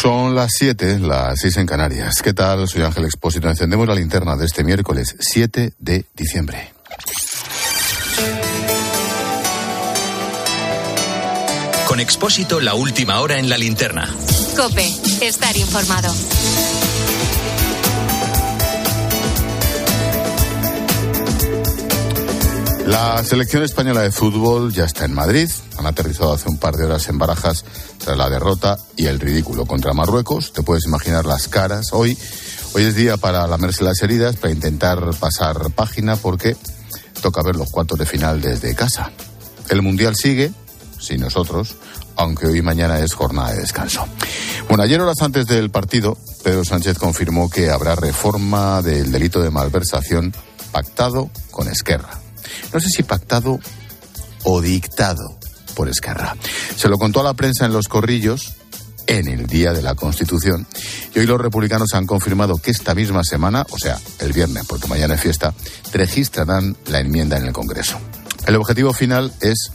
[0.00, 2.22] Son las 7, las 6 en Canarias.
[2.22, 2.68] ¿Qué tal?
[2.68, 3.48] Soy Ángel Expósito.
[3.48, 6.72] Encendemos la linterna de este miércoles 7 de diciembre.
[11.88, 14.08] Con Expósito, la última hora en la linterna.
[14.56, 14.88] Cope,
[15.20, 16.14] estar informado.
[22.88, 25.50] La selección española de fútbol ya está en Madrid.
[25.76, 27.66] Han aterrizado hace un par de horas en Barajas
[27.98, 30.54] tras la derrota y el ridículo contra Marruecos.
[30.54, 31.92] Te puedes imaginar las caras.
[31.92, 32.16] Hoy,
[32.72, 36.56] hoy es día para lamerse las heridas, para intentar pasar página porque
[37.20, 39.12] toca ver los cuartos de final desde casa.
[39.68, 40.50] El Mundial sigue,
[40.98, 41.76] sin nosotros,
[42.16, 44.06] aunque hoy y mañana es jornada de descanso.
[44.66, 49.50] Bueno, ayer horas antes del partido, Pedro Sánchez confirmó que habrá reforma del delito de
[49.50, 50.32] malversación
[50.72, 52.27] pactado con Esquerra.
[52.72, 53.60] No sé si pactado
[54.44, 55.38] o dictado
[55.74, 56.36] por Esquerra.
[56.76, 58.54] Se lo contó a la prensa en Los Corrillos
[59.06, 60.66] en el Día de la Constitución
[61.14, 64.86] y hoy los republicanos han confirmado que esta misma semana, o sea, el viernes, porque
[64.86, 65.54] mañana es fiesta,
[65.92, 67.98] registrarán la enmienda en el Congreso.
[68.46, 69.70] El objetivo final es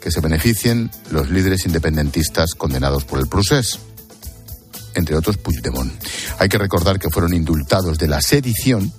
[0.00, 3.78] que se beneficien los líderes independentistas condenados por el procés,
[4.94, 5.92] entre otros Puigdemont.
[6.38, 8.92] Hay que recordar que fueron indultados de la sedición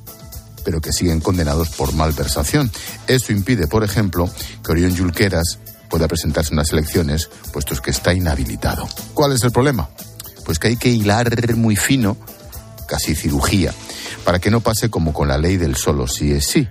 [0.63, 2.71] pero que siguen condenados por malversación.
[3.07, 4.29] Eso impide, por ejemplo,
[4.63, 8.87] que Orión Yulqueras pueda presentarse en las elecciones, puesto que está inhabilitado.
[9.13, 9.89] ¿Cuál es el problema?
[10.45, 12.17] Pues que hay que hilar muy fino,
[12.87, 13.73] casi cirugía,
[14.25, 16.67] para que no pase como con la ley del solo sí es sí,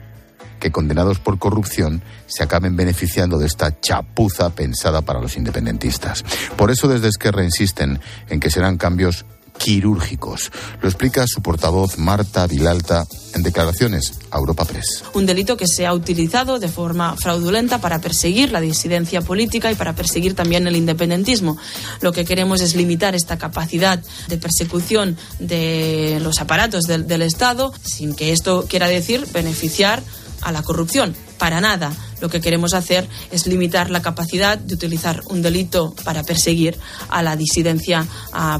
[0.58, 6.24] que condenados por corrupción se acaben beneficiando de esta chapuza pensada para los independentistas.
[6.56, 9.24] Por eso desde Esquerra insisten en que serán cambios
[9.58, 10.50] quirúrgicos.
[10.80, 15.04] Lo explica su portavoz Marta Vilalta en declaraciones a Europa Press.
[15.14, 19.74] Un delito que se ha utilizado de forma fraudulenta para perseguir la disidencia política y
[19.74, 21.56] para perseguir también el independentismo.
[22.00, 27.72] Lo que queremos es limitar esta capacidad de persecución de los aparatos del, del Estado
[27.82, 30.02] sin que esto quiera decir beneficiar
[30.42, 31.14] a la corrupción.
[31.38, 31.92] Para nada.
[32.20, 37.22] Lo que queremos hacer es limitar la capacidad de utilizar un delito para perseguir a
[37.22, 38.06] la disidencia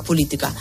[0.07, 0.53] política.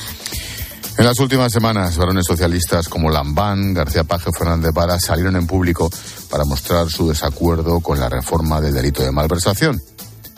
[0.97, 5.89] En las últimas semanas, varones socialistas como Lambán, García Paje Fernández Vara salieron en público
[6.29, 9.81] para mostrar su desacuerdo con la reforma del delito de malversación.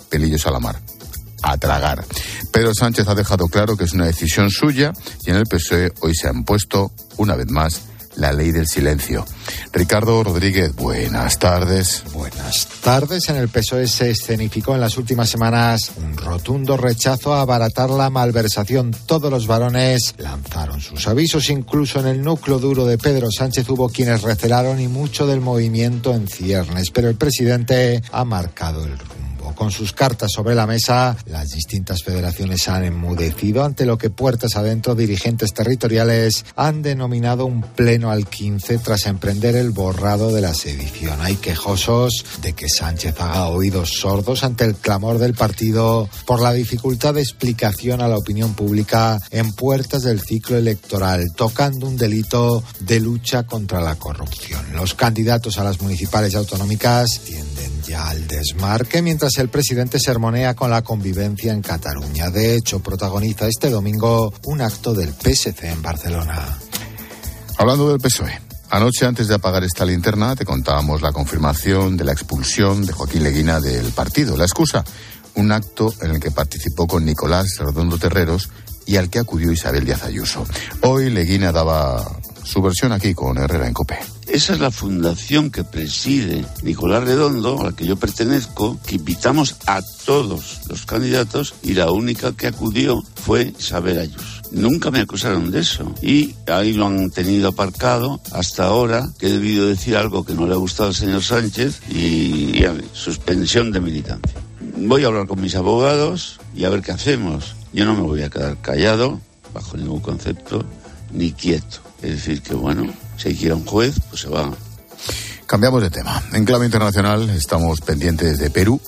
[0.09, 0.79] Pelillos a la mar.
[1.41, 2.05] A tragar.
[2.51, 4.93] Pedro Sánchez ha dejado claro que es una decisión suya
[5.25, 7.81] y en el PSOE hoy se han puesto, una vez más,
[8.15, 9.25] la ley del silencio.
[9.71, 12.03] Ricardo Rodríguez, buenas tardes.
[12.13, 13.29] Buenas tardes.
[13.29, 18.09] En el PSOE se escenificó en las últimas semanas un rotundo rechazo a abaratar la
[18.09, 18.95] malversación.
[19.05, 23.89] Todos los varones lanzaron sus avisos, incluso en el núcleo duro de Pedro Sánchez hubo
[23.89, 29.32] quienes recelaron y mucho del movimiento en ciernes, pero el presidente ha marcado el rumbo.
[29.55, 34.55] Con sus cartas sobre la mesa, las distintas federaciones han enmudecido ante lo que puertas
[34.55, 40.53] adentro dirigentes territoriales han denominado un pleno al 15 tras emprender el borrado de la
[40.53, 41.21] sedición.
[41.21, 46.53] Hay quejosos de que Sánchez haga oídos sordos ante el clamor del partido por la
[46.53, 52.63] dificultad de explicación a la opinión pública en puertas del ciclo electoral, tocando un delito
[52.79, 54.73] de lucha contra la corrupción.
[54.73, 60.55] Los candidatos a las municipales y autonómicas tienden ya al desmarque mientras el presidente sermonea
[60.55, 62.29] con la convivencia en Cataluña.
[62.29, 66.57] De hecho, protagoniza este domingo un acto del PSC en Barcelona.
[67.57, 68.41] Hablando del PSOE.
[68.69, 73.23] Anoche, antes de apagar esta linterna, te contábamos la confirmación de la expulsión de Joaquín
[73.23, 74.35] Leguina del partido.
[74.35, 74.83] La excusa,
[75.35, 78.49] un acto en el que participó con Nicolás Redondo Terreros
[78.85, 80.45] y al que acudió Isabel Díaz Ayuso.
[80.81, 83.99] Hoy Leguina daba su versión aquí con Herrera en Cope.
[84.27, 89.57] Esa es la fundación que preside Nicolás Redondo, a la que yo pertenezco, que invitamos
[89.67, 94.41] a todos los candidatos y la única que acudió fue Isabel Ayuso.
[94.51, 99.31] Nunca me acusaron de eso y ahí lo han tenido aparcado hasta ahora que he
[99.31, 103.81] debido decir algo que no le ha gustado al señor Sánchez y, y suspensión de
[103.81, 104.39] militancia.
[104.77, 107.55] Voy a hablar con mis abogados y a ver qué hacemos.
[107.73, 109.19] Yo no me voy a quedar callado
[109.53, 110.63] bajo ningún concepto
[111.11, 111.92] ni quieto.
[112.03, 114.51] Es decir, que bueno, si hay que ir a un juez, pues se va.
[115.45, 116.21] Cambiamos de tema.
[116.33, 118.81] En clave internacional estamos pendientes de Perú.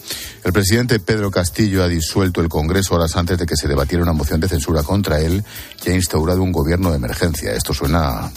[0.43, 4.13] El presidente Pedro Castillo ha disuelto el Congreso horas antes de que se debatiera una
[4.13, 5.43] moción de censura contra él
[5.85, 7.53] y ha instaurado un gobierno de emergencia.
[7.53, 8.31] Esto suena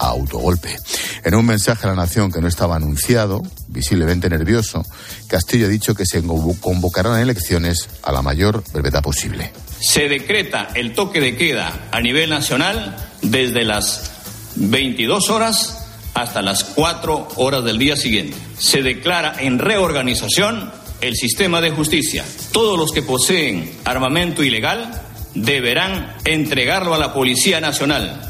[0.00, 0.76] a autogolpe.
[1.24, 4.84] En un mensaje a la nación que no estaba anunciado, visiblemente nervioso,
[5.28, 9.52] Castillo ha dicho que se convocarán elecciones a la mayor brevedad posible.
[9.80, 14.19] Se decreta el toque de queda a nivel nacional desde las
[14.56, 18.36] 22 horas hasta las 4 horas del día siguiente.
[18.58, 20.70] Se declara en reorganización
[21.00, 22.24] el sistema de justicia.
[22.52, 24.90] Todos los que poseen armamento ilegal
[25.34, 28.20] deberán entregarlo a la Policía Nacional.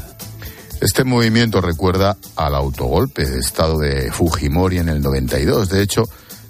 [0.79, 5.69] Este movimiento recuerda al autogolpe de Estado de Fujimori en el 92.
[5.69, 6.03] De hecho,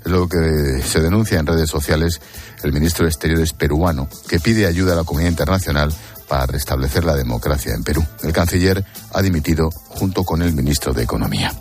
[0.06, 2.22] es lo que se denuncia en redes sociales
[2.64, 5.94] el ministro de Exteriores peruano, que pide ayuda a la comunidad internacional
[6.32, 8.06] para restablecer la democracia en Perú.
[8.24, 11.52] El canciller ha dimitido junto con el ministro de Economía.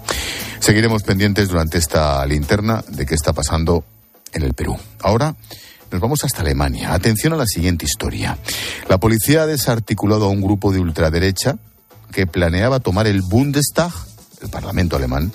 [0.61, 3.83] Seguiremos pendientes durante esta linterna de qué está pasando
[4.33, 4.79] en el Perú.
[5.01, 5.35] Ahora
[5.91, 6.95] nos vamos hasta Alemania.
[6.95, 8.39] Atención a la siguiente historia.
[8.89, 11.57] La policía ha desarticulado a un grupo de ultraderecha
[12.13, 13.91] que planeaba tomar el Bundestag,
[14.41, 15.33] el Parlamento alemán,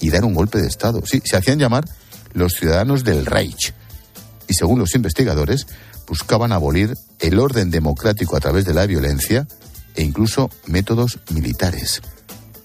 [0.00, 1.02] y dar un golpe de Estado.
[1.06, 1.84] Sí, se hacían llamar
[2.32, 3.74] los ciudadanos del Reich.
[4.48, 5.68] Y según los investigadores,
[6.06, 9.46] buscaban abolir el orden democrático a través de la violencia
[9.94, 12.00] e incluso métodos militares,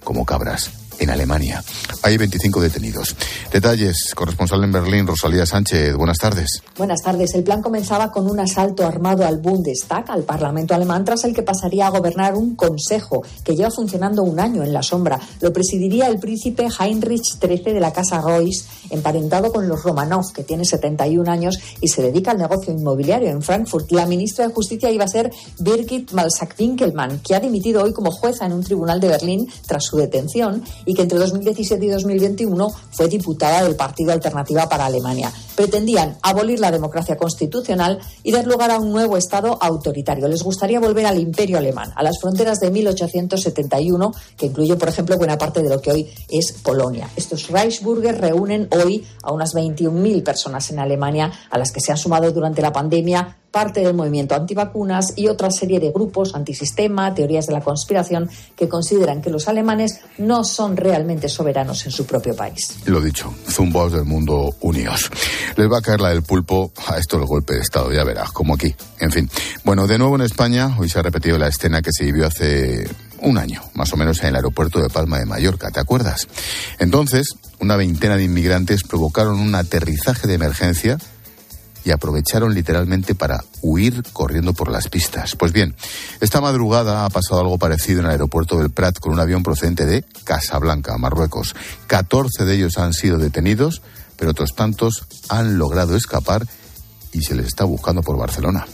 [0.03, 1.63] como cabras en Alemania.
[2.03, 3.15] Hay 25 detenidos.
[3.51, 5.95] Detalles, corresponsal en Berlín, Rosalía Sánchez.
[5.95, 6.61] Buenas tardes.
[6.77, 7.33] Buenas tardes.
[7.33, 11.43] El plan comenzaba con un asalto armado al Bundestag, al Parlamento alemán, tras el que
[11.43, 15.19] pasaría a gobernar un consejo que lleva funcionando un año en la sombra.
[15.41, 20.43] Lo presidiría el príncipe Heinrich XIII de la Casa Royce, emparentado con los Romanov, que
[20.43, 23.91] tiene 71 años y se dedica al negocio inmobiliario en Frankfurt.
[23.91, 28.45] La ministra de Justicia iba a ser Birgit Malsack-Winkelmann, que ha dimitido hoy como jueza
[28.45, 33.07] en un tribunal de Berlín tras su detención y que entre 2017 y 2021 fue
[33.07, 35.31] diputada del Partido Alternativa para Alemania.
[35.55, 40.27] Pretendían abolir la democracia constitucional y dar lugar a un nuevo Estado autoritario.
[40.27, 45.17] Les gustaría volver al imperio alemán, a las fronteras de 1871, que incluye, por ejemplo,
[45.17, 47.09] buena parte de lo que hoy es Polonia.
[47.15, 51.97] Estos Reichsburger reúnen hoy a unas 21.000 personas en Alemania, a las que se ha
[51.97, 57.47] sumado durante la pandemia parte del movimiento antivacunas y otra serie de grupos antisistema, teorías
[57.47, 62.35] de la conspiración, que consideran que los alemanes no son realmente soberanos en su propio
[62.35, 62.77] país.
[62.85, 65.09] Lo dicho, zumbos del mundo unidos.
[65.55, 68.31] Les va a caer la del pulpo a esto el golpe de Estado, ya verás,
[68.31, 68.73] como aquí.
[68.99, 69.29] En fin.
[69.63, 72.87] Bueno, de nuevo en España, hoy se ha repetido la escena que se vivió hace
[73.19, 76.27] un año, más o menos en el aeropuerto de Palma de Mallorca, ¿te acuerdas?
[76.79, 80.97] Entonces, una veintena de inmigrantes provocaron un aterrizaje de emergencia
[81.87, 85.37] y aprovecharon literalmente para huir corriendo por las pistas.
[85.37, 85.73] Pues bien,
[86.19, 89.85] esta madrugada ha pasado algo parecido en el aeropuerto del Prat con un avión procedente
[89.85, 91.55] de Casablanca, Marruecos.
[91.87, 93.81] 14 de ellos han sido detenidos,
[94.17, 96.45] pero otros tantos han logrado escapar
[97.13, 98.67] y se les está buscando por Barcelona.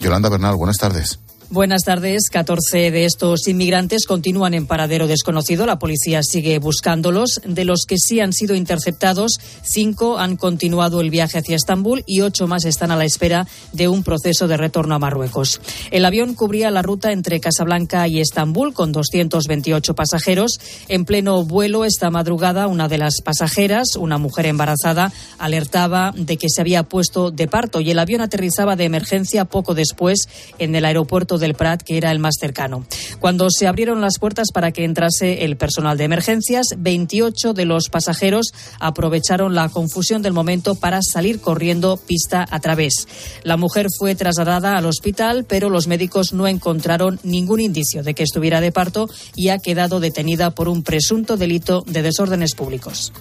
[0.00, 1.20] Yolanda Bernal, buenas tardes.
[1.50, 2.28] Buenas tardes.
[2.30, 5.64] 14 de estos inmigrantes continúan en paradero desconocido.
[5.64, 7.40] La policía sigue buscándolos.
[7.42, 12.20] De los que sí han sido interceptados, cinco han continuado el viaje hacia Estambul y
[12.20, 15.62] ocho más están a la espera de un proceso de retorno a Marruecos.
[15.90, 20.60] El avión cubría la ruta entre Casablanca y Estambul con 228 pasajeros.
[20.88, 26.50] En pleno vuelo esta madrugada, una de las pasajeras, una mujer embarazada, alertaba de que
[26.50, 30.28] se había puesto de parto y el avión aterrizaba de emergencia poco después
[30.58, 32.84] en el aeropuerto del Prat, que era el más cercano.
[33.20, 37.88] Cuando se abrieron las puertas para que entrase el personal de emergencias, 28 de los
[37.88, 43.08] pasajeros aprovecharon la confusión del momento para salir corriendo pista a través.
[43.42, 48.22] La mujer fue trasladada al hospital, pero los médicos no encontraron ningún indicio de que
[48.22, 53.12] estuviera de parto y ha quedado detenida por un presunto delito de desórdenes públicos.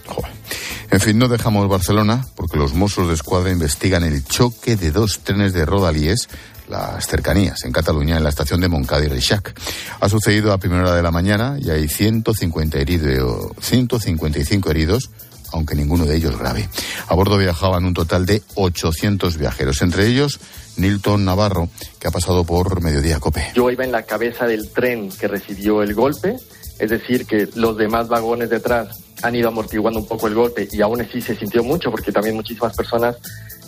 [0.89, 5.19] En fin, no dejamos Barcelona porque los Mossos de Escuadra investigan el choque de dos
[5.19, 6.29] trenes de Rodalíes
[6.69, 9.53] las cercanías en Cataluña, en la estación de Moncada y Reixac.
[9.99, 15.09] Ha sucedido a primera hora de la mañana y hay 150 heridos, 155 heridos,
[15.53, 16.67] aunque ninguno de ellos grave.
[17.07, 20.39] A bordo viajaban un total de 800 viajeros, entre ellos
[20.77, 21.69] Nilton Navarro,
[21.99, 23.51] que ha pasado por Mediodía Cope.
[23.55, 26.35] Yo iba en la cabeza del tren que recibió el golpe,
[26.79, 28.89] es decir, que los demás vagones detrás
[29.23, 32.35] han ido amortiguando un poco el golpe y aún así se sintió mucho porque también
[32.35, 33.15] muchísimas personas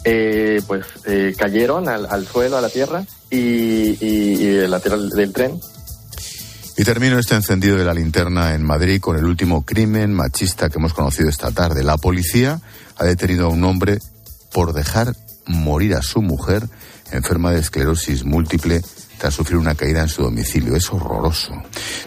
[0.04, 5.34] eh, pues eh, cayeron al, suelo, a la tierra y, y, y el lateral del
[5.34, 5.60] tren.
[6.78, 10.78] Y termino este encendido de la linterna en Madrid con el último crimen machista que
[10.78, 11.84] hemos conocido esta tarde.
[11.84, 12.62] La policía
[12.96, 14.00] ha detenido a un hombre
[14.54, 15.14] por dejar
[15.46, 16.64] morir a su mujer
[17.12, 18.82] enferma de esclerosis múltiple
[19.18, 20.76] tras sufrir una caída en su domicilio.
[20.76, 21.52] Es horroroso.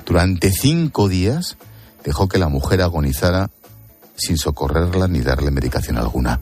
[0.06, 1.58] Durante cinco días
[2.02, 3.50] dejó que la mujer agonizara
[4.16, 6.40] sin socorrerla ni darle medicación alguna.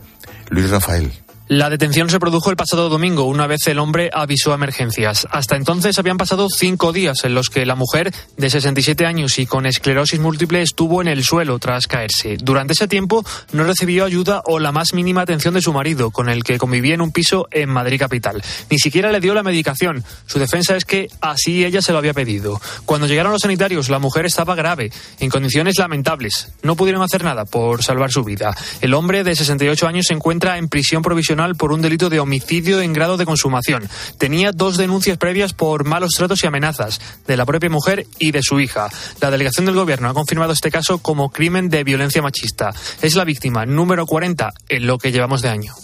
[0.50, 1.12] Luis Rafael.
[1.50, 5.26] La detención se produjo el pasado domingo, una vez el hombre avisó a emergencias.
[5.32, 9.46] Hasta entonces habían pasado cinco días en los que la mujer, de 67 años y
[9.46, 12.36] con esclerosis múltiple, estuvo en el suelo tras caerse.
[12.40, 16.28] Durante ese tiempo no recibió ayuda o la más mínima atención de su marido, con
[16.28, 18.40] el que convivía en un piso en Madrid capital.
[18.70, 20.04] Ni siquiera le dio la medicación.
[20.26, 22.60] Su defensa es que así ella se lo había pedido.
[22.84, 26.52] Cuando llegaron los sanitarios, la mujer estaba grave, en condiciones lamentables.
[26.62, 28.56] No pudieron hacer nada por salvar su vida.
[28.80, 32.82] El hombre de 68 años se encuentra en prisión provisional Por un delito de homicidio
[32.82, 33.88] en grado de consumación.
[34.18, 38.42] Tenía dos denuncias previas por malos tratos y amenazas de la propia mujer y de
[38.42, 38.88] su hija.
[39.22, 42.74] La delegación del Gobierno ha confirmado este caso como crimen de violencia machista.
[43.00, 45.74] Es la víctima número 40 en lo que llevamos de año.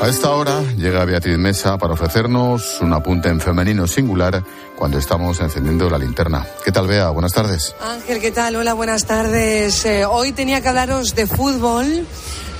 [0.00, 4.44] A esta hora llega Beatriz Mesa para ofrecernos un apunte en femenino singular
[4.78, 6.46] cuando estamos encendiendo la linterna.
[6.64, 7.10] ¿Qué tal, Bea?
[7.10, 7.74] Buenas tardes.
[7.80, 8.54] Ángel, ¿qué tal?
[8.54, 9.84] Hola, buenas tardes.
[9.84, 12.06] Eh, hoy tenía que hablaros de fútbol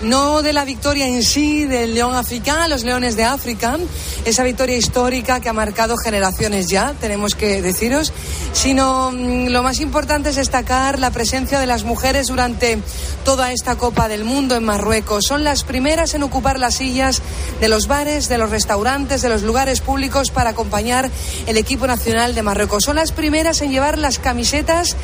[0.02, 3.76] no de la victoria en sí del león africano, los leones de África,
[4.24, 8.12] esa victoria histórica que ha marcado generaciones ya, tenemos que deciros,
[8.52, 12.78] sino mm, lo más importante es destacar la presencia de las mujeres durante
[13.24, 15.24] toda esta Copa del Mundo en Marruecos.
[15.26, 17.20] Son las primeras en ocupar las sillas
[17.60, 21.10] de los bares, de los restaurantes, de los lugares públicos para acompañar
[21.46, 22.84] el equipo nacional de Marruecos.
[22.84, 24.96] Son las primeras en llevar las camisetas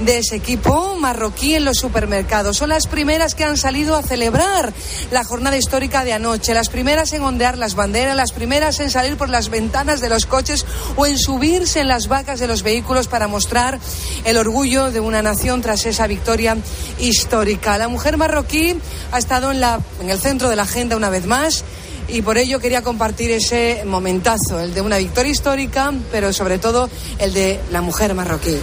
[0.00, 2.58] de ese equipo marroquí en los supermercados.
[2.58, 4.70] Son las primeras que han salido a celebrar
[5.10, 9.16] la jornada histórica de anoche, las primeras en ondear las banderas, las primeras en salir
[9.16, 13.08] por las ventanas de los coches o en subirse en las vacas de los vehículos
[13.08, 13.78] para mostrar
[14.26, 16.58] el orgullo de una nación tras esa victoria
[16.98, 17.78] histórica.
[17.78, 18.76] La mujer marroquí
[19.12, 21.64] ha estado en, la, en el centro de la agenda una vez más
[22.12, 26.90] y por ello quería compartir ese momentazo, el de una victoria histórica, pero sobre todo
[27.18, 28.56] el de la mujer marroquí.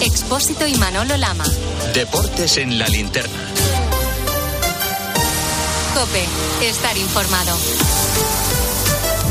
[0.00, 1.44] Expósito y Manolo Lama.
[1.94, 3.50] Deportes en la linterna.
[5.94, 7.56] Cope, estar informado.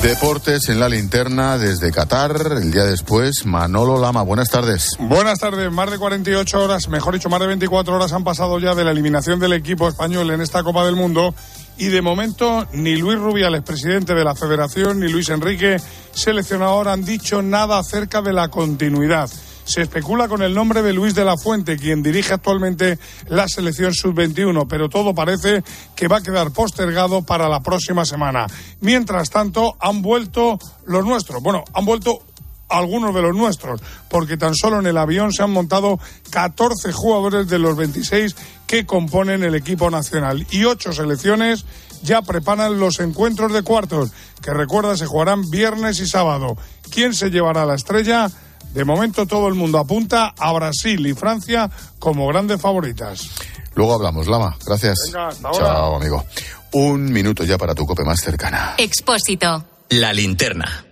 [0.04, 4.22] Deportes en la linterna desde Qatar, el día después, Manolo Lama.
[4.22, 4.98] Buenas tardes.
[5.00, 5.72] Buenas tardes.
[5.72, 8.92] Más de 48 horas, mejor dicho, más de 24 horas han pasado ya de la
[8.92, 11.34] eliminación del equipo español en esta Copa del Mundo.
[11.78, 15.78] Y de momento, ni Luis Rubiales, presidente de la Federación, ni Luis Enrique,
[16.12, 19.30] seleccionador, han dicho nada acerca de la continuidad.
[19.66, 23.94] Se especula con el nombre de Luis de la Fuente, quien dirige actualmente la selección
[23.94, 25.64] sub-21, pero todo parece
[25.96, 28.48] que va a quedar postergado para la próxima semana.
[28.82, 31.42] Mientras tanto, han vuelto los nuestros.
[31.42, 32.22] Bueno, han vuelto
[32.70, 36.00] algunos de los nuestros, porque tan solo en el avión se han montado
[36.32, 38.36] 14 jugadores de los 26
[38.68, 41.66] que componen el equipo nacional y ocho selecciones
[42.02, 46.58] ya preparan los encuentros de cuartos, que recuerda se jugarán viernes y sábado.
[46.92, 48.30] ¿Quién se llevará la estrella?
[48.74, 53.30] De momento todo el mundo apunta a Brasil y Francia como grandes favoritas.
[53.76, 54.58] Luego hablamos, Lama.
[54.66, 54.98] Gracias.
[55.06, 55.66] Venga, hasta ahora.
[55.66, 56.26] Chao, amigo.
[56.74, 58.76] Un minuto ya para tu cope más cercana.
[58.78, 59.66] Expósito.
[59.90, 60.86] La linterna.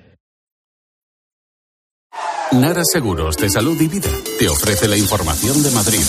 [2.51, 6.03] Nara Seguros de Salud y Vida te ofrece la información de Madrid.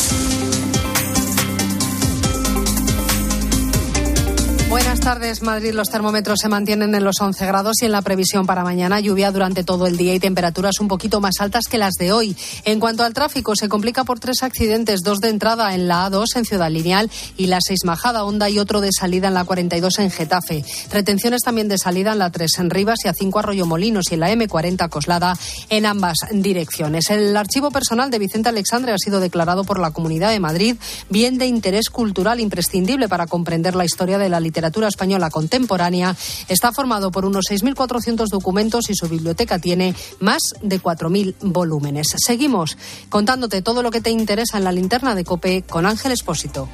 [5.03, 5.73] Tardes, Madrid.
[5.73, 9.33] Los termómetros se mantienen en los 11 grados y en la previsión para mañana lluvia
[9.33, 12.37] durante todo el día y temperaturas un poquito más altas que las de hoy.
[12.65, 16.37] En cuanto al tráfico, se complica por tres accidentes, dos de entrada en la A2
[16.37, 19.99] en Ciudad Lineal y la 6 Majada Honda y otro de salida en la 42
[19.99, 20.65] en Getafe.
[20.93, 24.15] Retenciones también de salida en la 3 en Rivas y a 5 Arroyo Molinos y
[24.15, 25.37] en la M40 Coslada
[25.69, 27.11] en ambas direcciones.
[27.11, 30.77] El archivo personal de Vicente Alexandre ha sido declarado por la Comunidad de Madrid
[31.11, 36.15] bien de interés cultural imprescindible para comprender la historia de la literatura española contemporánea.
[36.49, 42.09] Está formado por unos 6.400 documentos y su biblioteca tiene más de 4.000 volúmenes.
[42.17, 42.77] Seguimos
[43.09, 46.69] contándote todo lo que te interesa en la linterna de Cope con Ángel Espósito.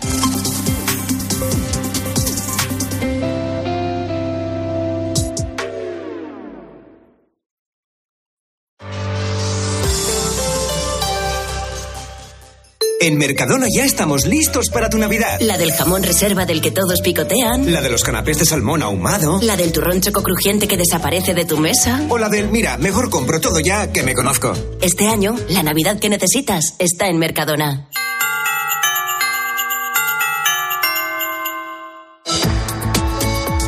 [13.00, 15.38] En Mercadona ya estamos listos para tu Navidad.
[15.40, 17.72] La del jamón reserva del que todos picotean.
[17.72, 19.38] La de los canapés de salmón ahumado.
[19.40, 22.04] La del turrón choco crujiente que desaparece de tu mesa.
[22.08, 24.52] O la del, mira, mejor compro todo ya que me conozco.
[24.82, 27.88] Este año, la Navidad que necesitas está en Mercadona.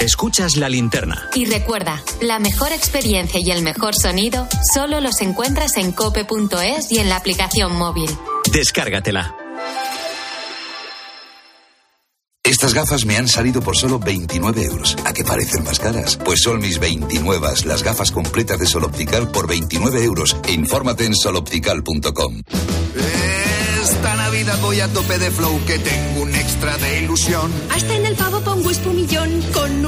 [0.00, 1.28] Escuchas la linterna.
[1.34, 6.98] Y recuerda, la mejor experiencia y el mejor sonido solo los encuentras en cope.es y
[6.98, 8.08] en la aplicación móvil.
[8.52, 9.34] Descárgatela.
[12.44, 14.96] Estas gafas me han salido por solo 29 euros.
[15.04, 16.16] ¿A qué parecen más caras?
[16.24, 20.36] Pues son mis 29, las gafas completas de Sol Optical por 29 euros.
[20.48, 22.42] Infórmate en soloptical.com.
[22.96, 23.48] Eh,
[24.28, 27.50] Navidad voy a tope de flow que tengo un extra de ilusión.
[27.70, 29.87] Hasta en el pavo pongo espumillón con un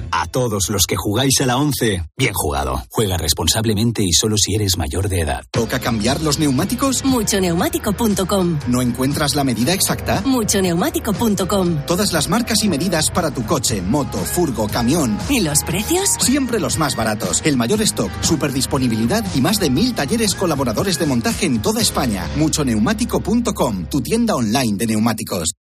[0.11, 2.83] A todos los que jugáis a la 11, bien jugado.
[2.89, 5.43] Juega responsablemente y solo si eres mayor de edad.
[5.51, 7.05] ¿Toca cambiar los neumáticos?
[7.05, 8.59] Muchoneumático.com.
[8.67, 10.21] ¿No encuentras la medida exacta?
[10.25, 11.85] Muchoneumático.com.
[11.85, 15.17] Todas las marcas y medidas para tu coche, moto, furgo, camión.
[15.29, 16.09] ¿Y los precios?
[16.19, 17.41] Siempre los más baratos.
[17.45, 21.81] El mayor stock, super disponibilidad y más de mil talleres colaboradores de montaje en toda
[21.81, 22.27] España.
[22.35, 25.53] Muchoneumático.com, tu tienda online de neumáticos.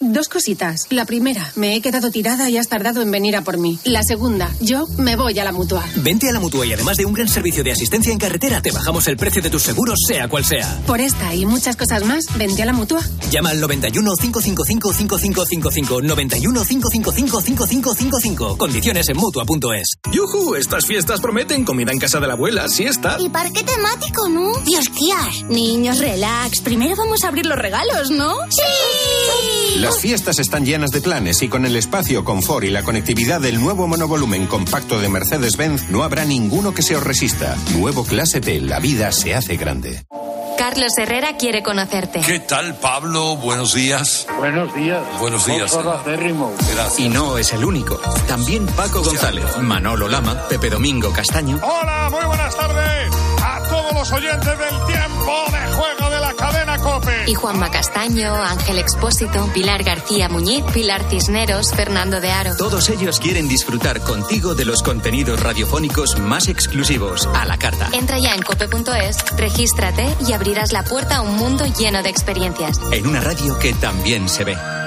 [0.00, 0.88] Dos cositas.
[0.90, 3.78] La primera, me he quedado tirada y has tardado en venir a por mí.
[3.84, 5.84] La segunda, yo me voy a la mutua.
[5.94, 8.72] Vente a la mutua y además de un gran servicio de asistencia en carretera, te
[8.72, 10.82] bajamos el precio de tus seguros, sea cual sea.
[10.84, 13.02] Por esta y muchas cosas más, vente a la mutua.
[13.30, 18.58] Llama al 91 555 5555 91 555 5555.
[18.58, 19.94] Condiciones en mutua.es.
[20.12, 20.56] ¡Yujú!
[20.56, 23.16] Estas fiestas prometen comida en casa de la abuela, siesta.
[23.20, 24.58] Y parque temático, ¿no?
[24.64, 25.44] Dios, tías.
[25.48, 26.62] Niños, relax.
[26.62, 28.34] Primero vamos a abrir los regalos, ¿no?
[28.50, 29.83] ¡Sí!
[29.84, 33.60] Las fiestas están llenas de planes y con el espacio, confort y la conectividad del
[33.60, 37.54] nuevo monovolumen compacto de Mercedes-Benz no habrá ninguno que se os resista.
[37.76, 40.02] Nuevo Clase T, la vida se hace grande.
[40.56, 42.20] Carlos Herrera quiere conocerte.
[42.20, 43.36] ¿Qué tal, Pablo?
[43.36, 44.26] Buenos días.
[44.38, 45.02] Buenos días.
[45.20, 45.76] Buenos días.
[45.76, 46.98] Gracias.
[46.98, 47.98] Y no es el único.
[48.26, 51.60] También Paco González, Manolo Lama, Pepe Domingo Castaño.
[51.62, 52.93] Hola, muy buenas tardes
[54.04, 57.24] los oyentes del tiempo de juego de la cadena Cope.
[57.26, 62.54] Y Juanma Castaño, Ángel Expósito, Pilar García Muñiz, Pilar Cisneros, Fernando de Aro.
[62.58, 67.88] Todos ellos quieren disfrutar contigo de los contenidos radiofónicos más exclusivos a la carta.
[67.94, 72.78] Entra ya en cope.es, regístrate y abrirás la puerta a un mundo lleno de experiencias.
[72.92, 74.83] En una radio que también se ve.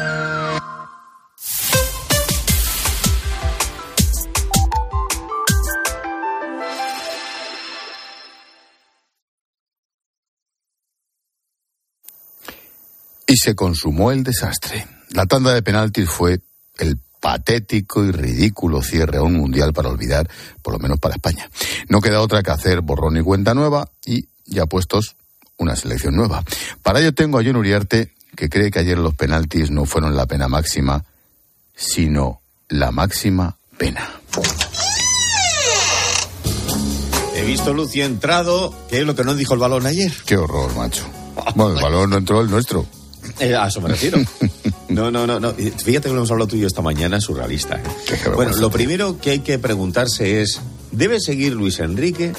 [13.37, 14.87] Y se consumó el desastre.
[15.11, 16.39] La tanda de penaltis fue
[16.79, 20.27] el patético y ridículo cierre a un mundial para olvidar,
[20.63, 21.47] por lo menos para España.
[21.87, 25.17] No queda otra que hacer borrón y cuenta nueva y, ya puestos,
[25.55, 26.43] una selección nueva.
[26.81, 30.25] Para ello tengo a John Uriarte, que cree que ayer los penaltis no fueron la
[30.25, 31.05] pena máxima,
[31.75, 34.09] sino la máxima pena.
[37.35, 40.11] He visto Lucio entrado, que es lo que no dijo el balón ayer.
[40.25, 41.05] Qué horror, macho.
[41.53, 42.87] Bueno, el balón no entró el nuestro.
[43.39, 44.19] Eh, a eso me refiero.
[44.89, 45.53] No, no, no, no.
[45.53, 47.75] Fíjate que lo hemos hablado tú y yo esta mañana, surrealista.
[47.75, 47.83] ¿eh?
[48.33, 50.61] Bueno, lo primero que hay que preguntarse es,
[50.91, 52.31] ¿debe seguir Luis Enrique?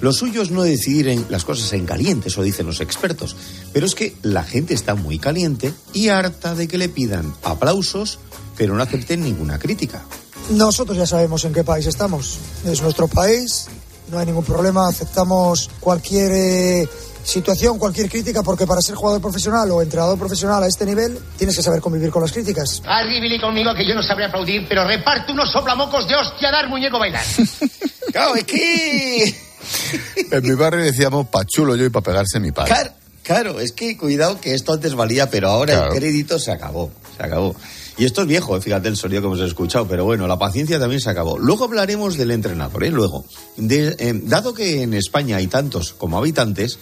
[0.00, 3.36] Lo suyo es no decidir en las cosas en caliente, eso dicen los expertos.
[3.72, 8.18] Pero es que la gente está muy caliente y harta de que le pidan aplausos,
[8.56, 10.02] pero no acepten ninguna crítica.
[10.50, 12.38] Nosotros ya sabemos en qué país estamos.
[12.64, 13.66] Es nuestro país,
[14.10, 16.88] no hay ningún problema, aceptamos cualquier eh,
[17.30, 21.56] situación, cualquier crítica, porque para ser jugador profesional o entrenador profesional a este nivel tienes
[21.56, 22.82] que saber convivir con las críticas.
[22.86, 26.98] Arribili conmigo que yo no sabría aplaudir, pero reparte unos soplamocos de hostia dar muñeco
[26.98, 27.24] bailar.
[28.12, 29.34] claro, es que...
[30.32, 32.72] En mi barrio decíamos pa' chulo yo y pa' pegarse mi padre.
[32.72, 32.90] Claro,
[33.22, 35.92] claro, es que cuidado que esto antes valía, pero ahora Claro.
[35.92, 37.54] el crédito se acabó, se acabó.
[37.98, 40.78] Y esto es viejo, eh, fíjate el sonido que hemos escuchado, pero bueno, la paciencia
[40.80, 41.38] también se acabó.
[41.38, 42.90] Luego hablaremos del entrenador, ¿eh?
[42.90, 43.24] Luego.
[43.56, 46.78] De- eh, dado que en España hay tantos como habitantes,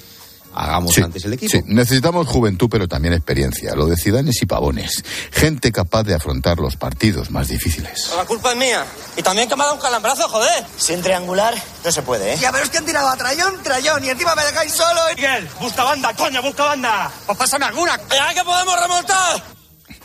[0.59, 1.51] hagamos Sí, antes el equipo.
[1.51, 3.75] sí, necesitamos juventud, pero también experiencia.
[3.75, 5.05] Lo de Cidanes y Pavones.
[5.31, 8.11] Gente capaz de afrontar los partidos más difíciles.
[8.17, 8.85] La culpa es mía.
[9.17, 10.65] Y también que me ha dado un calambrazo, joder.
[10.77, 12.39] Sin triangular no se puede, ¿eh?
[12.41, 15.01] Ya, pero es que han tirado a Trayón, Trayón, y encima me dejáis solo.
[15.15, 17.11] Miguel, busca banda, coño, busca banda.
[17.27, 17.99] Pues pásame alguna.
[18.11, 19.43] ¡Ya que podemos remontar!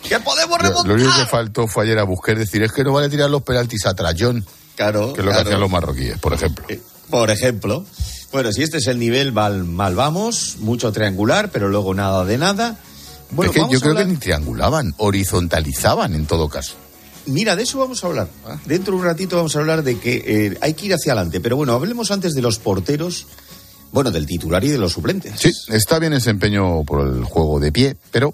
[0.07, 2.91] ¡Que podemos Lo, lo único que faltó fue ayer a buscar decir es que no
[2.93, 4.45] vale tirar los penaltis a Trayón.
[4.75, 5.13] Claro.
[5.13, 6.65] Que es lo que hacían los marroquíes, por ejemplo.
[7.09, 7.85] Por ejemplo.
[8.33, 10.57] Bueno, si este es el nivel, mal, mal vamos.
[10.59, 12.77] Mucho triangular, pero luego nada de nada.
[13.31, 16.73] Bueno, es que yo creo hablar- que ni triangulaban, horizontalizaban en todo caso.
[17.27, 18.27] Mira, de eso vamos a hablar.
[18.65, 21.39] Dentro de un ratito vamos a hablar de que eh, hay que ir hacia adelante.
[21.39, 23.27] Pero bueno, hablemos antes de los porteros,
[23.91, 25.33] bueno, del titular y de los suplentes.
[25.39, 28.33] Sí, está bien ese empeño por el juego de pie, pero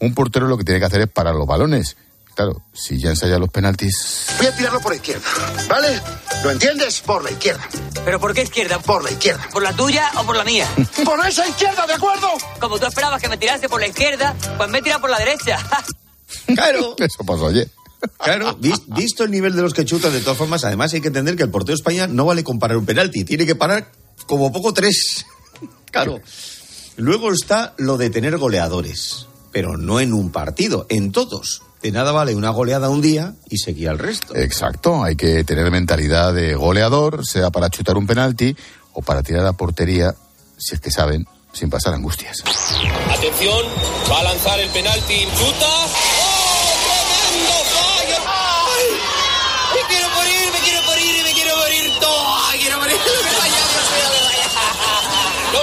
[0.00, 1.96] un portero lo que tiene que hacer es parar los balones.
[2.38, 4.26] Claro, si ya ensaya los penaltis.
[4.38, 5.24] Voy a tirarlo por la izquierda,
[5.68, 6.00] ¿vale?
[6.44, 7.00] ¿Lo entiendes?
[7.00, 7.68] Por la izquierda.
[8.04, 8.78] ¿Pero por qué izquierda?
[8.78, 9.48] Por la izquierda.
[9.52, 10.64] ¿Por la tuya o por la mía?
[11.04, 12.28] ¡Por esa izquierda, de acuerdo!
[12.60, 15.18] Como tú esperabas que me tirase por la izquierda, pues me he tirado por la
[15.18, 15.58] derecha.
[16.46, 16.94] Claro.
[16.98, 17.68] Eso pasó ayer.
[18.18, 21.08] Claro, vis- visto el nivel de los que chutan, de todas formas, además hay que
[21.08, 23.90] entender que el portero de España no vale con parar un penalti, tiene que parar
[24.26, 25.24] como poco tres.
[25.90, 26.20] Claro.
[26.96, 31.62] Luego está lo de tener goleadores, pero no en un partido, en todos.
[31.82, 34.34] De nada vale una goleada un día y seguir al resto.
[34.34, 38.56] Exacto, hay que tener mentalidad de goleador, sea para chutar un penalti
[38.92, 40.14] o para tirar a portería,
[40.56, 42.42] si es que saben, sin pasar angustias.
[43.10, 43.64] Atención,
[44.10, 46.07] va a lanzar el penalti, chuta.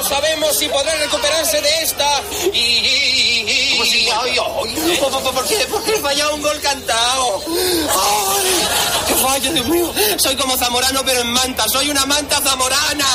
[0.08, 2.22] Sabemos si podrá recuperarse de esta.
[2.54, 2.58] Y.
[2.58, 5.58] y- y- ¿Cómo si- ay, ay, ¿Por, por- qué?
[5.70, 7.42] ¿Por qué he fallado un gol cantado?
[7.48, 8.52] ¡Ay!
[9.08, 9.94] ¡Qué fallo, Dios mío!
[10.18, 11.68] Soy como Zamorano, pero en manta.
[11.68, 13.06] Soy una manta zamorana.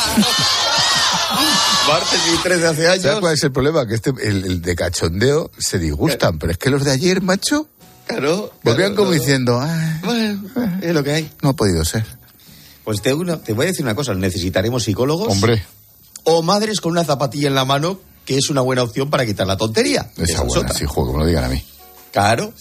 [1.89, 3.03] Martes y 3 de hace años.
[3.03, 3.87] ¿Sabes cuál es el problema?
[3.87, 7.67] Que este, el, el de cachondeo se disgustan, pero es que los de ayer, macho,
[8.07, 8.53] Claro.
[8.63, 9.17] volvían claro, como no.
[9.19, 10.43] diciendo, "Ah, Bueno,
[10.83, 11.31] es lo que hay.
[11.43, 12.05] no ha podido ser.
[12.85, 15.29] Pues te, uno- te voy a decir una cosa, necesitaremos psicólogos.
[15.29, 15.65] Hombre,
[16.25, 19.47] O madres con una zapatilla en la mano, que es una buena opción para quitar
[19.47, 20.11] la tontería.
[20.17, 20.75] esa es buena, otra.
[20.75, 21.63] sí, juego, que me lo digan a mí.
[22.13, 22.53] Claro.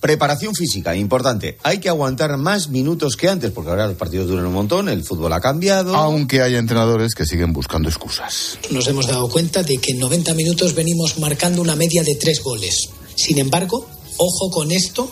[0.00, 1.58] Preparación física, importante.
[1.62, 5.04] Hay que aguantar más minutos que antes, porque ahora los partidos duran un montón, el
[5.04, 5.94] fútbol ha cambiado.
[5.94, 8.58] Aunque hay entrenadores que siguen buscando excusas.
[8.70, 12.42] Nos hemos dado cuenta de que en 90 minutos venimos marcando una media de tres
[12.42, 12.88] goles.
[13.14, 15.08] Sin embargo, ojo con esto,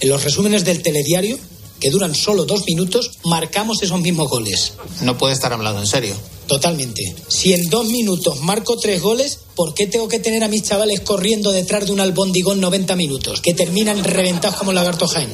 [0.00, 1.38] en los resúmenes del telediario,
[1.80, 4.74] que duran solo dos minutos, marcamos esos mismos goles.
[5.02, 6.14] No puede estar hablando en serio.
[6.46, 7.14] Totalmente.
[7.28, 11.00] Si en dos minutos marco tres goles, ¿por qué tengo que tener a mis chavales
[11.00, 13.40] corriendo detrás de un albondigón 90 minutos?
[13.40, 15.32] Que terminan reventados como lagarto Jaén.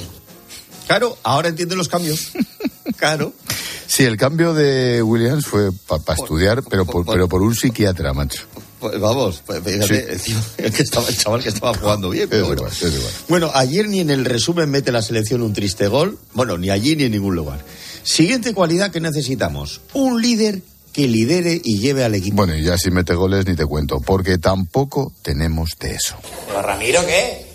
[0.87, 2.33] Claro, ahora entienden los cambios.
[2.96, 3.33] claro.
[3.87, 8.42] Sí, el cambio de Williams fue para estudiar, pero por, pero por un psiquiatra, macho.
[8.81, 12.29] Pues vamos, pues fíjate, que estaba, el chaval que estaba jugando bien.
[12.29, 12.62] pero Es bueno.
[12.62, 13.12] igual, es igual.
[13.29, 16.19] Bueno, ayer ni en el resumen mete la selección un triste gol.
[16.33, 17.62] Bueno, ni allí ni en ningún lugar.
[18.03, 19.83] Siguiente cualidad que necesitamos.
[19.93, 20.62] Un líder
[20.93, 22.37] que lidere y lleve al equipo.
[22.37, 26.16] Bueno, y ya si mete goles ni te cuento, porque tampoco tenemos de eso.
[26.47, 27.47] ¿Pero Ramiro qué?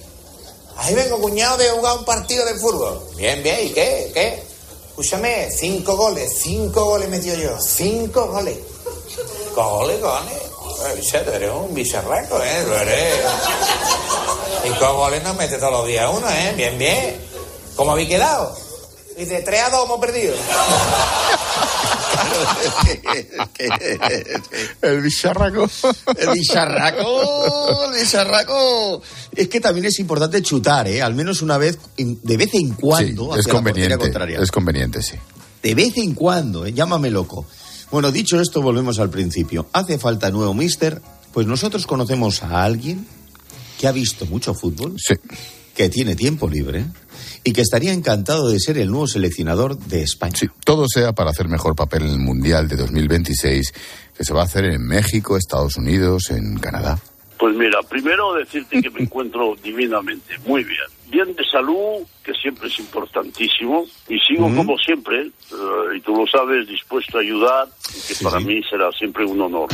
[0.78, 3.00] Ahí vengo, cuñado, de jugar un partido de fútbol.
[3.18, 4.12] Bien, bien, ¿y qué?
[4.14, 4.44] ¿Qué?
[4.90, 8.58] Escúchame, cinco goles, cinco goles metido yo, cinco goles.
[9.56, 10.34] ¿Goles, goles?
[10.96, 12.64] Vicente, eres un bicharraco, ¿eh?
[12.66, 13.16] Tú eres...
[14.64, 16.54] Cinco goles no metes todos los días uno, ¿eh?
[16.56, 17.16] Bien, bien.
[17.76, 18.56] ¿Cómo habéis quedado?
[19.18, 20.34] Dice, tres a dos hemos perdido.
[24.82, 25.70] El bicharraco.
[26.18, 29.02] El bicharraco, el bicharraco.
[29.36, 31.02] Es que también es importante chutar, ¿eh?
[31.02, 33.36] Al menos una vez, de vez en Sí, cuando.
[33.38, 33.98] es conveniente.
[33.98, 34.40] contraria.
[34.40, 35.16] Es conveniente, sí.
[35.62, 36.74] De vez en cuando, ¿eh?
[36.74, 37.46] llámame loco.
[37.92, 39.68] Bueno, dicho esto, volvemos al principio.
[39.74, 41.02] ¿Hace falta nuevo mister?
[41.34, 43.06] Pues nosotros conocemos a alguien
[43.80, 45.16] que ha visto mucho fútbol, Sí.
[45.76, 46.86] que tiene tiempo libre
[47.44, 50.36] y que estaría encantado de ser el nuevo seleccionador de España.
[50.38, 53.74] Sí, todo sea para hacer mejor papel en el Mundial de 2026,
[54.18, 56.98] que se va a hacer en México, Estados Unidos, en Canadá.
[57.38, 60.80] Pues mira, primero decirte que me encuentro divinamente, muy bien.
[61.08, 66.26] Bien de salud, que siempre es importantísimo, y sigo como siempre, eh, y tú lo
[66.28, 69.70] sabes, dispuesto a ayudar, y que para mí será siempre un honor.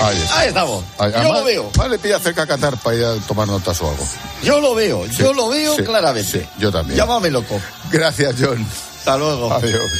[0.00, 0.40] Ahí está.
[0.40, 0.84] Ahí estamos.
[0.98, 1.70] Ahí- Yo además, lo veo.
[1.76, 4.04] Vale, pilla cerca a Qatar para ir a tomar notas o algo.
[4.44, 6.40] Yo lo veo, Sí, yo lo veo sí, claramente.
[6.40, 6.98] sí, yo también.
[6.98, 7.60] Llámame loco.
[7.90, 8.62] Gracias, John.
[8.98, 9.52] Hasta luego.
[9.52, 9.90] Adiós.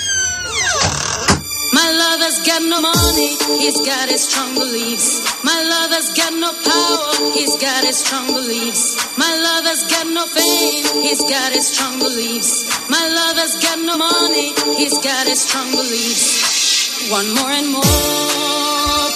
[1.73, 5.23] My lover's got no money, he's got his strong beliefs.
[5.43, 8.97] My lover's got no power, he's got his strong beliefs.
[9.19, 12.67] My lover's got no fame, he's got his strong beliefs.
[12.89, 17.11] My lover's got no money, he's got his strong beliefs.
[17.11, 17.83] One more and more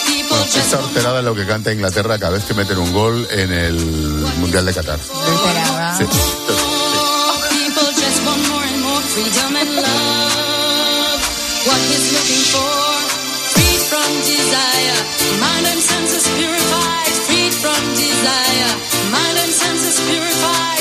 [0.06, 2.78] people Bueno, just esta want horterada es lo que canta Inglaterra cada vez que meten
[2.78, 3.74] un gol en el
[4.38, 4.98] Mundial de Qatar.
[4.98, 6.04] Sí.
[7.22, 7.90] more, people
[20.10, 20.79] purified,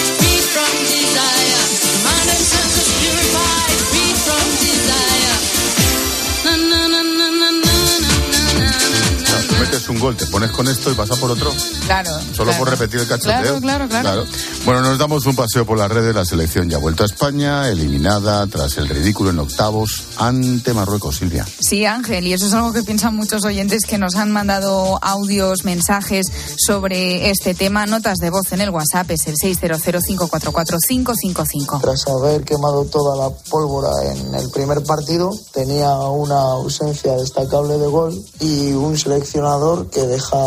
[9.89, 11.52] un gol, te pones con esto y pasa por otro.
[11.86, 12.12] Claro.
[12.34, 13.60] Solo por repetir el cachoteo.
[13.60, 14.25] Claro, claro, claro,
[14.65, 16.15] Bueno, nos damos un paseo por las redes.
[16.15, 21.17] La selección ya ha vuelto a España, eliminada tras el ridículo en octavos ante Marruecos,
[21.17, 21.45] Silvia.
[21.60, 25.65] Sí, Ángel, y eso es algo que piensan muchos oyentes que nos han mandado audios,
[25.65, 27.86] mensajes sobre este tema.
[27.86, 31.82] Notas de voz en el WhatsApp es el 600544555.
[31.82, 37.88] Tras haber quemado toda la pólvora en el primer partido, tenía una ausencia destacable de
[37.88, 40.38] gol y un seleccionador que deja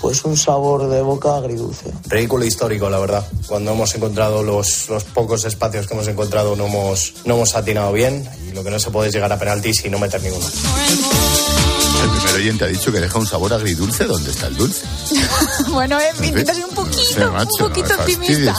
[0.00, 1.92] pues un sabor de boca agridulce.
[2.08, 3.26] Ridículo histórico, la verdad.
[3.46, 7.92] Cuando hemos encontrado los, los pocos espacios que hemos encontrado no hemos, no hemos atinado
[7.92, 10.46] bien y lo que no se puede es llegar a penaltis y no meter ninguno.
[12.02, 14.04] El primer oyente ha dicho que deja un sabor agridulce.
[14.04, 14.86] ¿Dónde está el dulce?
[15.68, 18.54] bueno, en fin, intenta ser un poquito, un poquito optimista.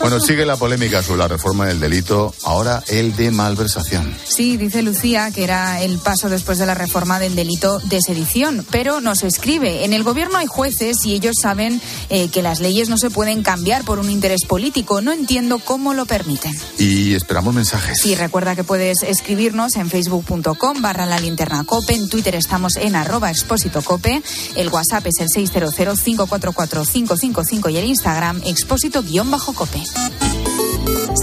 [0.00, 4.16] Bueno, sigue la polémica sobre la reforma del delito, ahora el de malversación.
[4.24, 8.66] Sí, dice Lucía que era el paso después de la reforma del delito de sedición,
[8.70, 12.88] pero nos escribe, en el gobierno hay jueces y ellos saben eh, que las leyes
[12.88, 15.00] no se pueden cambiar por un interés político.
[15.00, 16.52] No entiendo cómo lo permiten.
[16.78, 18.00] Y esperamos mensajes.
[18.00, 22.96] Sí, recuerda que puedes escribirnos en facebook.com barra la linterna cope, en Twitter estamos en
[22.96, 24.22] arroba expósito cope,
[24.56, 29.82] el WhatsApp es el 600-544-555 y el Instagram expósito-cope.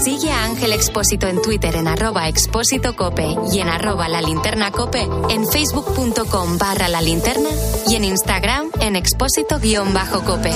[0.04, 4.70] Sigue a Ángel Expósito en Twitter en arroba expósito cope y en arroba la linterna
[4.70, 7.48] cope, en facebook.com barra la linterna
[7.88, 10.52] y en Instagram en expósito guion bajo cope.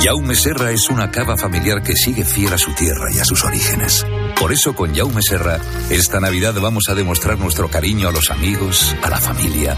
[0.00, 3.44] Yaume Serra es una cava familiar que sigue fiel a su tierra y a sus
[3.44, 4.04] orígenes.
[4.38, 5.58] Por eso con Yaume Serra,
[5.90, 9.76] esta Navidad vamos a demostrar nuestro cariño a los amigos, a la familia.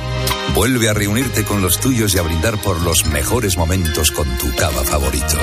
[0.54, 4.54] Vuelve a reunirte con los tuyos y a brindar por los mejores momentos con tu
[4.56, 5.36] cava favorito.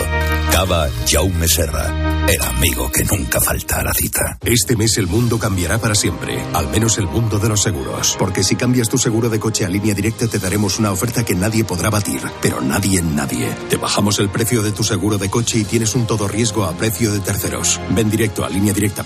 [0.52, 4.38] Cava Yaume Serra, el amigo que nunca falta a la cita.
[4.44, 8.16] Este mes el mundo cambiará para siempre, al menos el mundo de los seguros.
[8.18, 11.36] Porque si cambias tu seguro de coche a línea directa te daremos una oferta que
[11.36, 13.50] nadie podrá batir, pero nadie en nadie.
[13.70, 16.76] Te bajamos el precio de tu seguro de coche y tienes un todo riesgo a
[16.76, 17.80] precio de terceros.
[17.92, 18.50] Ven directo a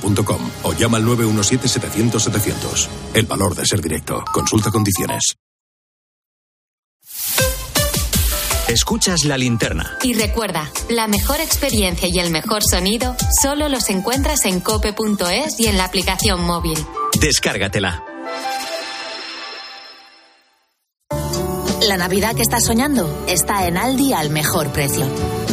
[0.01, 2.88] lineadirecta.com o llama al 917-700-700.
[3.13, 4.23] El valor de ser directo.
[4.31, 5.36] Consulta condiciones.
[8.67, 9.97] Escuchas la linterna.
[10.03, 15.67] Y recuerda, la mejor experiencia y el mejor sonido solo los encuentras en cope.es y
[15.67, 16.77] en la aplicación móvil.
[17.19, 18.03] Descárgatela.
[21.88, 25.05] La Navidad que estás soñando está en Aldi al mejor precio.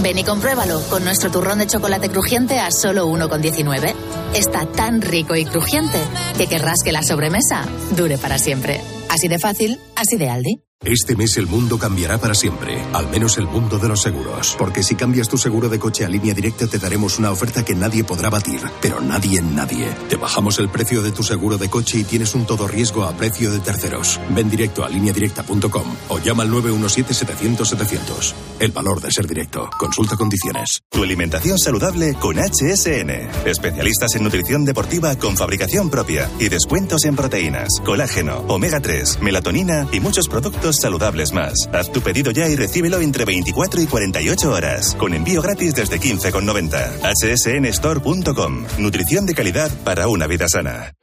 [0.04, 3.94] Ven y compruébalo con nuestro turrón de chocolate crujiente a solo 1,19.
[4.34, 5.98] Está tan rico y crujiente
[6.36, 7.64] que querrás que la sobremesa
[7.96, 8.82] dure para siempre.
[9.08, 10.60] Así de fácil, así de Aldi.
[10.82, 14.54] Este mes el mundo cambiará para siempre, al menos el mundo de los seguros.
[14.58, 17.74] Porque si cambias tu seguro de coche a línea directa te daremos una oferta que
[17.74, 19.88] nadie podrá batir, pero nadie en nadie.
[20.10, 23.16] Te bajamos el precio de tu seguro de coche y tienes un todo riesgo a
[23.16, 24.20] precio de terceros.
[24.30, 28.34] Ven directo a lineadirecta.com o llama al 917-700-700.
[28.60, 29.70] El valor de ser directo.
[29.78, 30.82] Consulta condiciones.
[30.90, 33.46] Tu alimentación saludable con HSN.
[33.46, 39.88] Especialistas en nutrición deportiva con fabricación propia y descuentos en proteínas, colágeno, omega 3, melatonina
[39.90, 41.54] y muchos productos saludables más.
[41.72, 46.00] Haz tu pedido ya y recíbelo entre 24 y 48 horas, con envío gratis desde
[46.00, 47.70] 15,90.
[47.70, 48.64] hsnstore.com.
[48.78, 50.94] Nutrición de calidad para una vida sana.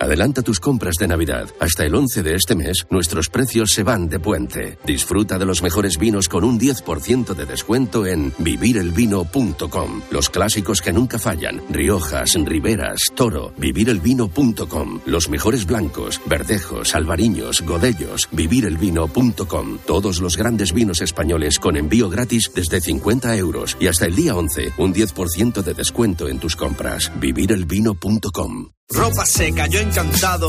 [0.00, 1.50] Adelanta tus compras de Navidad.
[1.60, 4.78] Hasta el 11 de este mes, nuestros precios se van de puente.
[4.86, 10.00] Disfruta de los mejores vinos con un 10% de descuento en vivirelvino.com.
[10.10, 11.60] Los clásicos que nunca fallan.
[11.68, 13.52] Riojas, Riberas, Toro.
[13.58, 15.00] Vivirelvino.com.
[15.04, 18.26] Los mejores blancos, verdejos, albariños, godellos.
[18.32, 19.78] Vivirelvino.com.
[19.86, 23.76] Todos los grandes vinos españoles con envío gratis desde 50 euros.
[23.78, 27.12] Y hasta el día 11, un 10% de descuento en tus compras.
[27.20, 28.79] Vivirelvino.com.
[28.90, 30.48] Ropa seca, yo encantado.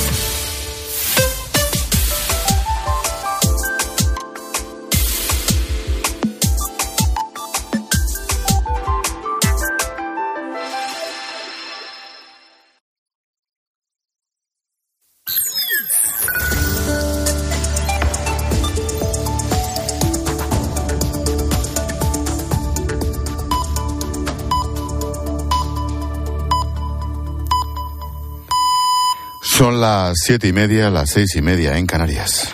[29.41, 32.47] Son las siete y media, las seis y media en Canarias.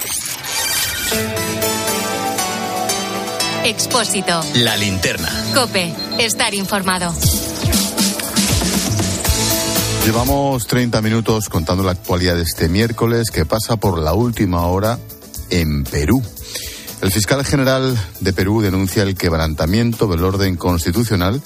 [3.66, 4.42] Expósito.
[4.56, 5.30] La linterna.
[5.54, 5.94] Cope.
[6.18, 7.14] Estar informado.
[10.06, 14.98] Llevamos 30 minutos contando la actualidad de este miércoles que pasa por la última hora
[15.50, 16.24] en Perú.
[17.02, 21.42] El fiscal general de Perú denuncia el quebrantamiento del orden constitucional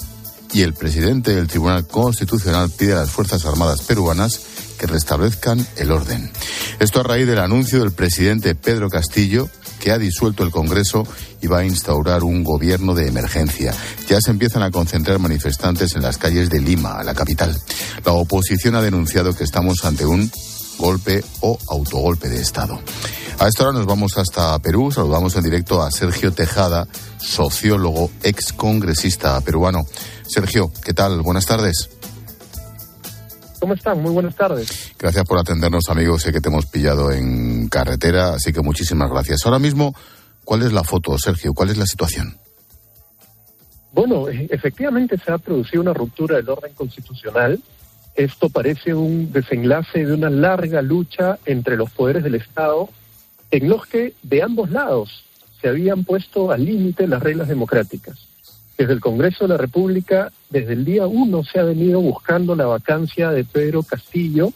[0.54, 4.51] y el presidente del Tribunal Constitucional pide a las Fuerzas Armadas peruanas
[4.82, 6.32] que restablezcan el orden.
[6.80, 9.48] Esto a raíz del anuncio del presidente Pedro Castillo
[9.80, 11.06] que ha disuelto el Congreso
[11.40, 13.76] y va a instaurar un gobierno de emergencia.
[14.10, 17.56] Ya se empiezan a concentrar manifestantes en las calles de Lima, la capital.
[18.04, 20.32] La oposición ha denunciado que estamos ante un
[20.80, 22.82] golpe o autogolpe de Estado.
[23.38, 24.92] A esta hora nos vamos hasta Perú.
[24.92, 26.88] Saludamos en directo a Sergio Tejada,
[27.20, 29.84] sociólogo, ex congresista peruano.
[30.28, 31.22] Sergio, ¿qué tal?
[31.22, 32.01] Buenas tardes.
[33.62, 34.02] ¿Cómo están?
[34.02, 34.92] Muy buenas tardes.
[34.98, 36.24] Gracias por atendernos, amigos.
[36.24, 39.46] Sé que te hemos pillado en carretera, así que muchísimas gracias.
[39.46, 39.94] Ahora mismo,
[40.44, 41.54] ¿cuál es la foto, Sergio?
[41.54, 42.40] ¿Cuál es la situación?
[43.92, 47.62] Bueno, e, efectivamente se ha producido una ruptura del orden constitucional.
[48.16, 52.90] Esto parece un desenlace de una larga lucha entre los poderes del Estado,
[53.52, 55.24] en los que de ambos lados
[55.62, 58.31] se habían puesto al límite las reglas democráticas.
[58.82, 62.66] Desde el Congreso de la República, desde el día uno se ha venido buscando la
[62.66, 64.52] vacancia de Pedro Castillo,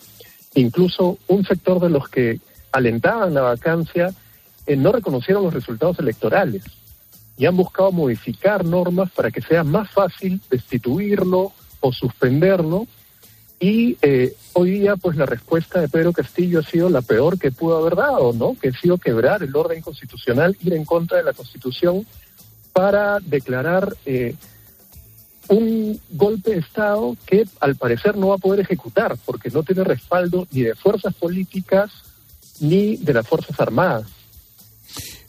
[0.56, 2.40] incluso un sector de los que
[2.72, 4.16] alentaban la vacancia
[4.66, 6.64] eh, no reconocieron los resultados electorales
[7.38, 12.88] y han buscado modificar normas para que sea más fácil destituirlo o suspenderlo.
[13.60, 17.52] Y eh, hoy día, pues la respuesta de Pedro Castillo ha sido la peor que
[17.52, 18.58] pudo haber dado, ¿no?
[18.60, 22.08] Que ha sido quebrar el orden constitucional, ir en contra de la Constitución
[22.76, 24.36] para declarar eh,
[25.48, 29.86] un golpe de Estado que al parecer no va a poder ejecutar porque no tiene
[29.86, 31.90] respaldo ni de fuerzas políticas
[32.60, 34.08] ni de las Fuerzas Armadas.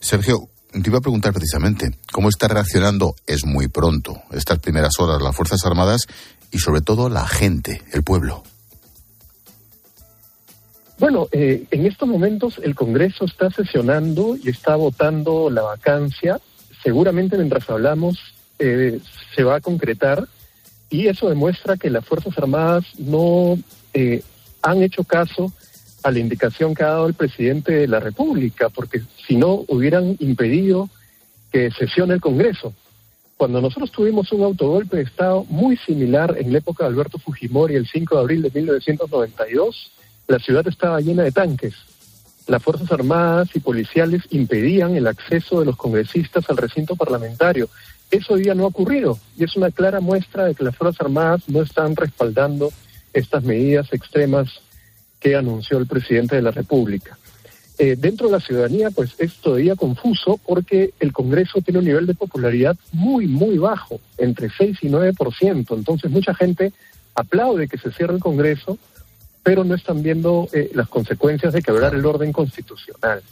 [0.01, 3.15] Sergio, te iba a preguntar precisamente, ¿cómo está reaccionando?
[3.29, 6.03] Es muy pronto, estas primeras horas, las Fuerzas Armadas
[6.51, 8.43] y sobre todo la gente, el pueblo.
[10.99, 16.41] Bueno, eh, en estos momentos el Congreso está sesionando y está votando la vacancia
[16.87, 18.17] seguramente mientras hablamos
[18.61, 19.01] eh,
[19.35, 20.29] se va a concretar
[20.89, 23.59] y eso demuestra que las Fuerzas Armadas no
[23.93, 24.23] eh,
[24.63, 25.53] han hecho caso
[26.05, 30.17] a la indicación que ha dado el presidente de la República, porque si no hubieran
[30.21, 30.89] impedido
[31.51, 32.73] que sesione el Congreso.
[33.37, 37.75] Cuando nosotros tuvimos un autogolpe de Estado muy similar en la época de Alberto Fujimori,
[37.75, 39.91] el 5 de abril de 1992,
[40.29, 41.75] la ciudad estaba llena de tanques
[42.47, 47.69] las Fuerzas Armadas y policiales impedían el acceso de los congresistas al recinto parlamentario.
[48.11, 51.01] Eso hoy día no ha ocurrido y es una clara muestra de que las Fuerzas
[51.01, 52.71] Armadas no están respaldando
[53.13, 54.61] estas medidas extremas
[55.19, 57.19] que anunció el presidente de la República.
[57.79, 62.07] Eh, dentro de la ciudadanía, pues es todavía confuso porque el Congreso tiene un nivel
[62.07, 65.75] de popularidad muy, muy bajo, entre 6 y 9%.
[65.75, 66.73] Entonces mucha gente
[67.15, 68.79] aplaude que se cierre el Congreso,
[69.47, 73.23] pero no están viendo eh, las consecuencias de quebrar el orden constitucional.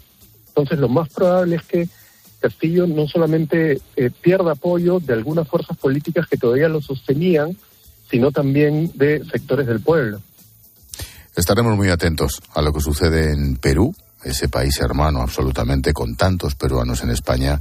[0.47, 1.89] Entonces, lo más probable es que
[2.39, 7.57] Castillo no solamente eh, pierda apoyo de algunas fuerzas políticas que todavía lo sostenían,
[8.09, 10.21] sino también de sectores del pueblo.
[11.35, 16.55] Estaremos muy atentos a lo que sucede en Perú, ese país hermano absolutamente con tantos
[16.55, 17.61] peruanos en España,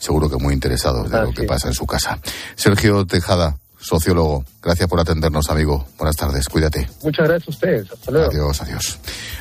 [0.00, 2.18] seguro que muy interesados de lo que pasa en su casa.
[2.56, 4.44] Sergio Tejada, sociólogo.
[4.62, 5.86] Gracias por atendernos, amigo.
[5.98, 6.88] Buenas tardes, cuídate.
[7.02, 7.92] Muchas gracias a ustedes.
[7.92, 8.30] Hasta luego.
[8.30, 8.98] Adiós, adiós.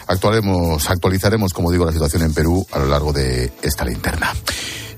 [0.08, 4.34] Actuaremos, actualizaremos, como digo, la situación en Perú a lo largo de esta linterna.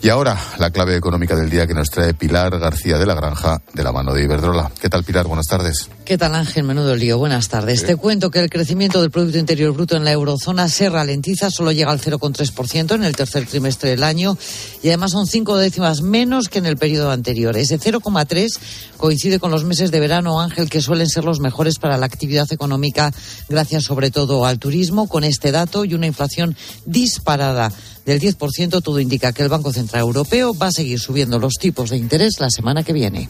[0.04, 3.62] Y ahora la clave económica del día que nos trae Pilar García de la Granja
[3.74, 4.70] de la mano de Iberdrola.
[4.82, 5.28] ¿Qué tal Pilar?
[5.28, 5.90] Buenas tardes.
[6.04, 6.66] ¿Qué tal Ángel?
[6.66, 7.18] Menudo lío.
[7.18, 7.86] Buenas tardes.
[7.86, 11.72] Te cuento que el crecimiento del Producto Interior Bruto en la eurozona se ralentiza, solo
[11.72, 14.38] llega al 0,3% en el tercer trimestre del año
[14.82, 17.56] y además son cinco décimas menos que en el periodo anterior.
[17.56, 18.60] Ese 0,3
[18.98, 22.52] coincide con los meses de verano, Ángel, que suelen ser los mejores para la actividad
[22.52, 23.14] económica,
[23.48, 25.08] gracias sobre todo al turismo.
[25.08, 27.72] Con este dato y una inflación disparada
[28.06, 31.90] del 10%, todo indica que el Banco Central Europeo va a seguir subiendo los tipos
[31.90, 33.30] de interés la semana que viene.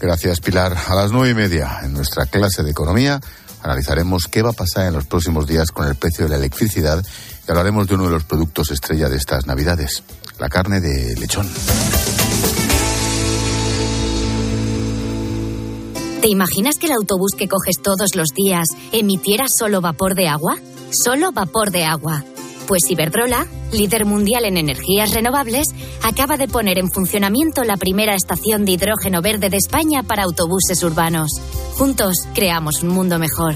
[0.00, 0.76] Gracias, Pilar.
[0.88, 3.20] A las nueve y media, en nuestra clase de economía,
[3.62, 7.02] analizaremos qué va a pasar en los próximos días con el precio de la electricidad
[7.46, 10.02] y hablaremos de uno de los productos estrella de estas Navidades,
[10.38, 11.48] la carne de lechón.
[16.20, 20.56] ¿Te imaginas que el autobús que coges todos los días emitiera solo vapor de agua?
[20.90, 22.24] Solo vapor de agua
[22.66, 25.66] pues Iberdrola, líder mundial en energías renovables,
[26.02, 30.82] acaba de poner en funcionamiento la primera estación de hidrógeno verde de España para autobuses
[30.82, 31.30] urbanos.
[31.76, 33.54] Juntos creamos un mundo mejor.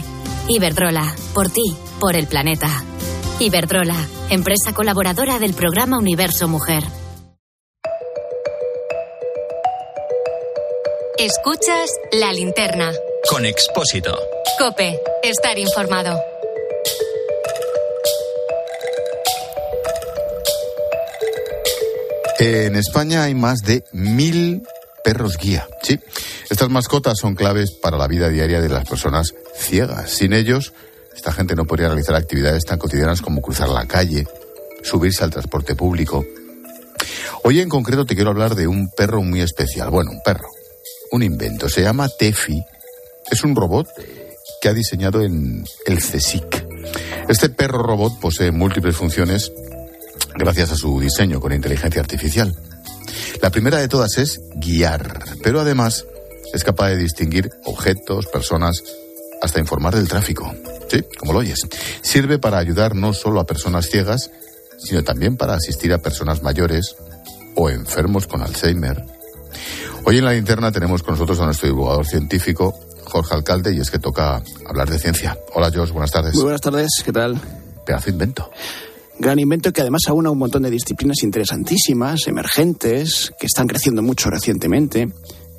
[0.49, 2.69] Iberdrola, por ti, por el planeta.
[3.41, 3.97] Iberdrola,
[4.31, 6.85] empresa colaboradora del programa Universo Mujer.
[11.19, 12.93] Escuchas la linterna.
[13.29, 14.17] Con Expósito.
[14.59, 16.17] Cope, estar informado.
[22.39, 24.63] En España hay más de mil
[25.03, 25.67] perros guía.
[25.83, 25.99] Sí,
[26.51, 30.11] estas mascotas son claves para la vida diaria de las personas ciegas.
[30.11, 30.73] Sin ellos,
[31.17, 34.25] esta gente no podría realizar actividades tan cotidianas como cruzar la calle,
[34.85, 36.25] subirse al transporte público.
[37.43, 39.91] Hoy en concreto te quiero hablar de un perro muy especial.
[39.91, 40.49] Bueno, un perro,
[41.11, 41.69] un invento.
[41.69, 42.63] Se llama Tefi.
[43.33, 43.89] Es un robot
[44.61, 46.67] que ha diseñado en el CSIC.
[47.29, 49.51] Este perro robot posee múltiples funciones
[50.39, 52.55] gracias a su diseño con inteligencia artificial.
[53.43, 56.07] La primera de todas es guiar, pero además
[56.55, 58.83] es capaz de distinguir objetos, personas,
[59.43, 60.55] hasta informar del tráfico.
[60.89, 61.61] Sí, como lo oyes.
[62.03, 64.31] Sirve para ayudar no solo a personas ciegas,
[64.79, 66.97] sino también para asistir a personas mayores
[67.55, 69.05] o enfermos con Alzheimer.
[70.05, 73.91] Hoy en la linterna tenemos con nosotros a nuestro divulgador científico, Jorge Alcalde, y es
[73.91, 75.37] que toca hablar de ciencia.
[75.55, 76.35] Hola, Josh, buenas tardes.
[76.35, 77.39] Muy buenas tardes, ¿qué tal?
[77.85, 78.51] Pedazo invento.
[79.21, 84.31] Gran invento que además aúna un montón de disciplinas interesantísimas, emergentes, que están creciendo mucho
[84.31, 85.09] recientemente.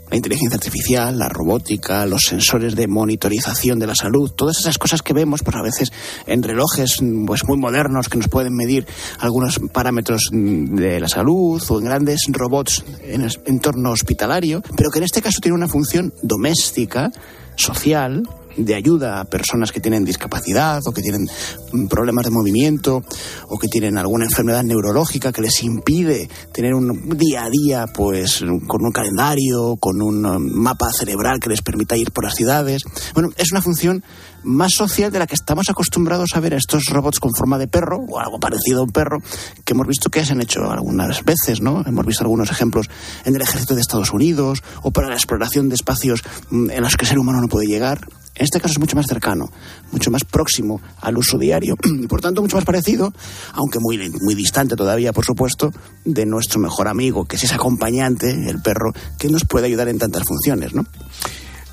[0.10, 5.02] La inteligencia artificial, la robótica, los sensores de monitorización de la salud, todas esas cosas
[5.02, 5.92] que vemos pues a veces
[6.26, 8.88] en relojes pues muy modernos que nos pueden medir
[9.20, 15.00] algunos parámetros de la salud o en grandes robots en el entorno hospitalario, pero que
[15.00, 17.12] en este caso tiene una función doméstica,
[17.56, 18.24] social,
[18.66, 21.28] de ayuda a personas que tienen discapacidad o que tienen
[21.72, 23.04] mm, problemas de movimiento
[23.48, 28.44] o que tienen alguna enfermedad neurológica que les impide tener un día a día pues
[28.68, 32.84] con un calendario, con un um, mapa cerebral que les permita ir por las ciudades.
[33.14, 34.04] Bueno, es una función
[34.44, 37.98] más social de la que estamos acostumbrados a ver estos robots con forma de perro
[38.08, 39.20] o algo parecido a un perro
[39.66, 41.84] que hemos visto que se han hecho algunas veces, ¿no?
[41.86, 42.90] Hemos visto algunos ejemplos
[43.26, 46.96] en el ejército de Estados Unidos o para la exploración de espacios mm, en los
[46.96, 48.08] que el ser humano no puede llegar.
[48.40, 49.52] En este caso es mucho más cercano,
[49.92, 53.14] mucho más próximo al uso diario y por tanto mucho más parecido,
[53.54, 55.74] aunque muy, muy distante todavía, por supuesto,
[56.06, 60.00] de nuestro mejor amigo, que es ese acompañante, el perro, que nos puede ayudar en
[60.00, 60.86] tantas funciones, ¿no?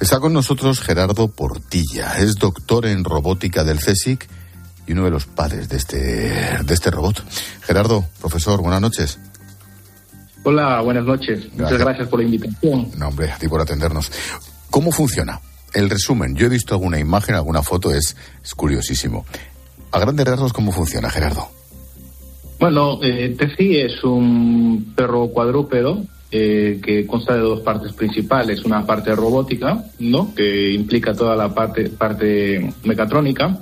[0.01, 4.29] Está con nosotros Gerardo Portilla, es doctor en robótica del CSIC
[4.89, 5.97] y uno de los padres de este,
[6.65, 7.23] de este robot.
[7.63, 9.21] Gerardo, profesor, buenas noches.
[10.43, 11.47] Hola, buenas noches.
[11.53, 12.91] Muchas gracias por la invitación.
[12.97, 14.11] No, hombre, a ti por atendernos.
[14.69, 15.41] ¿Cómo funciona?
[15.77, 19.27] El resumen, yo he visto alguna imagen, alguna foto, es, es curiosísimo.
[19.93, 21.51] A grandes rasgos, ¿cómo funciona, Gerardo?
[22.59, 26.03] Bueno, eh, Tefi es un perro cuadrúpedo
[26.33, 28.65] eh, que consta de dos partes principales.
[28.65, 30.35] Una parte robótica, ¿no?
[30.35, 33.59] que implica toda la parte, parte mecatrónica,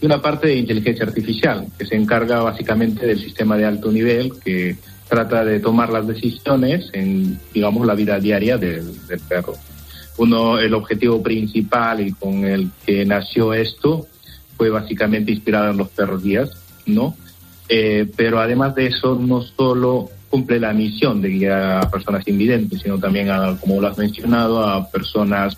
[0.00, 4.32] y una parte de inteligencia artificial, que se encarga básicamente del sistema de alto nivel
[4.44, 4.76] que
[5.08, 9.54] trata de tomar las decisiones en, digamos, la vida diaria del, del perro
[10.18, 14.06] uno, el objetivo principal y con el que nació esto
[14.56, 16.50] fue básicamente inspirado en los perros guías,
[16.86, 17.16] ¿no?
[17.68, 22.80] Eh, pero además de eso, no solo cumple la misión de guiar a personas invidentes,
[22.82, 25.56] sino también, a, como lo has mencionado, a personas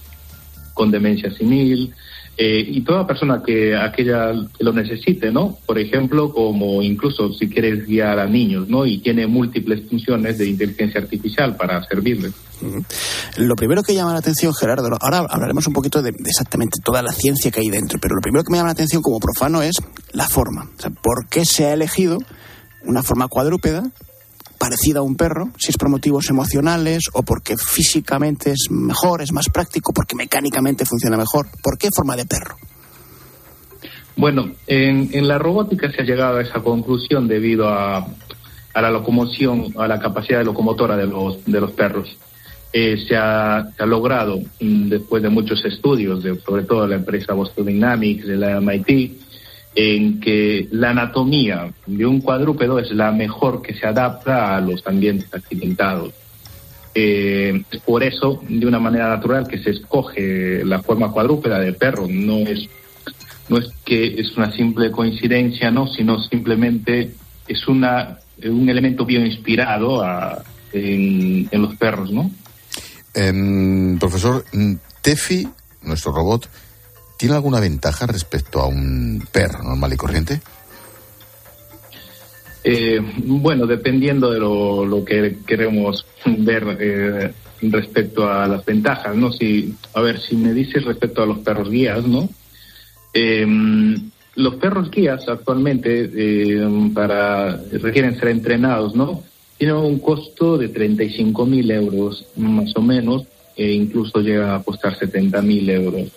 [0.74, 1.94] con demencia senil,
[2.36, 5.56] eh, y toda persona que aquella que lo necesite, ¿no?
[5.66, 8.86] Por ejemplo, como incluso si quieres guiar a niños, ¿no?
[8.86, 12.32] Y tiene múltiples funciones de inteligencia artificial para servirles.
[13.36, 17.12] Lo primero que llama la atención, Gerardo, ahora hablaremos un poquito de, exactamente toda la
[17.12, 19.76] ciencia que hay dentro, pero lo primero que me llama la atención como profano es
[20.12, 20.70] la forma.
[20.76, 22.18] O sea, ¿por qué se ha elegido
[22.84, 23.84] una forma cuadrúpeda
[24.64, 29.30] parecida a un perro, si es por motivos emocionales o porque físicamente es mejor, es
[29.30, 31.48] más práctico, porque mecánicamente funciona mejor.
[31.62, 32.56] ¿Por qué forma de perro?
[34.16, 38.06] Bueno, en, la robótica se ha llegado a esa conclusión debido a,
[38.72, 42.16] a la locomoción, a la capacidad locomotora de los, de los perros.
[42.72, 46.88] Eh, se, ha, se, ha, logrado, mm, después de muchos estudios, de, sobre todo de
[46.88, 49.23] la empresa Boston Dynamics, de la MIT,
[49.74, 54.86] en que la anatomía de un cuadrúpedo es la mejor que se adapta a los
[54.86, 56.12] ambientes accidentados.
[56.94, 61.74] Eh, es por eso, de una manera natural, que se escoge la forma cuadrúpeda del
[61.74, 62.06] perro.
[62.08, 62.68] No es,
[63.48, 67.12] no es que es una simple coincidencia, no, sino simplemente
[67.48, 70.40] es una, un elemento bioinspirado a,
[70.72, 72.30] en, en los perros, ¿no?
[73.12, 74.44] Eh, profesor,
[75.02, 75.48] Tefi,
[75.82, 76.48] nuestro robot,
[77.16, 80.40] ¿tiene alguna ventaja respecto a un perro normal y corriente?
[82.62, 89.30] Eh, bueno, dependiendo de lo, que queremos ver eh, respecto a las ventajas, ¿no?
[89.32, 92.28] Si, a ver, si me dices respecto a los perros guías, ¿no?
[93.12, 93.46] Eh,
[94.36, 99.22] los perros guías actualmente eh, para requieren ser entrenados, ¿no?
[99.56, 103.24] Tienen un costo de 35 mil euros más o menos
[103.56, 106.08] e incluso llega a costar 70 mil euros.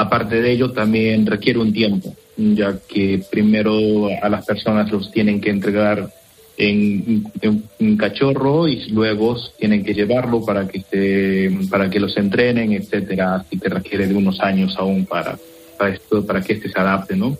[0.00, 5.42] Aparte de ello, también requiere un tiempo, ya que primero a las personas los tienen
[5.42, 6.10] que entregar
[6.56, 7.30] en,
[7.78, 13.34] un cachorro y luego tienen que llevarlo para que para que los entrenen, etcétera.
[13.34, 15.38] Así que requiere de unos años aún para,
[15.76, 17.36] para esto, para que este se adapte, ¿no?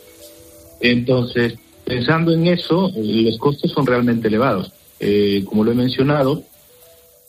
[0.82, 4.70] Entonces, pensando en eso, los costos son realmente elevados.
[4.98, 6.42] Eh, como lo he mencionado,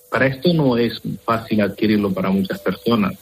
[0.09, 3.13] para esto no es fácil adquirirlo para muchas personas,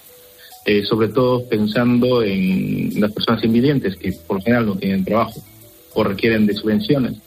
[0.66, 5.42] eh, sobre todo pensando en las personas invidentes que por lo general no tienen trabajo
[5.94, 7.18] o requieren de subvenciones.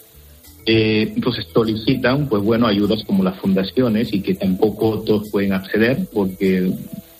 [0.64, 6.06] Eh, entonces solicitan, pues bueno, ayudas como las fundaciones y que tampoco todos pueden acceder
[6.12, 6.72] porque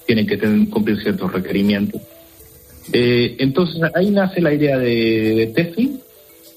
[0.07, 2.01] tienen que tener, cumplir ciertos requerimientos.
[2.93, 6.01] Eh, entonces ahí nace la idea de, de TEFI,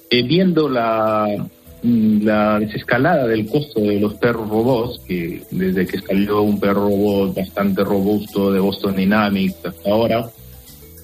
[0.09, 1.47] eh, viendo la,
[1.85, 7.35] la desescalada del costo de los perros robots, que desde que salió un perro robot
[7.35, 10.29] bastante robusto de Boston Dynamics hasta ahora,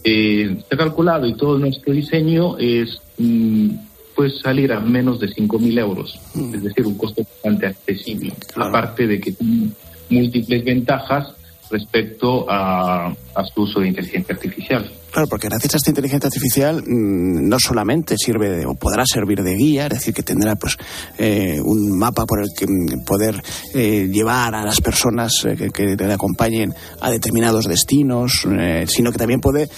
[0.03, 3.69] eh, se ha calculado y todo nuestro diseño es mm,
[4.15, 9.19] puede salir a menos de 5.000 euros, es decir, un costo bastante accesible, aparte de
[9.19, 9.69] que tiene
[10.09, 11.33] múltiples ventajas
[11.69, 14.89] respecto a, a su uso de inteligencia artificial.
[15.11, 19.43] Claro, porque gracias a esta inteligencia artificial mmm, no solamente sirve de, o podrá servir
[19.43, 20.77] de guía, es decir, que tendrá pues
[21.17, 23.43] eh, un mapa por el que mm, poder
[23.73, 29.11] eh, llevar a las personas eh, que, que, le acompañen a determinados destinos, eh, sino
[29.11, 29.69] que también puede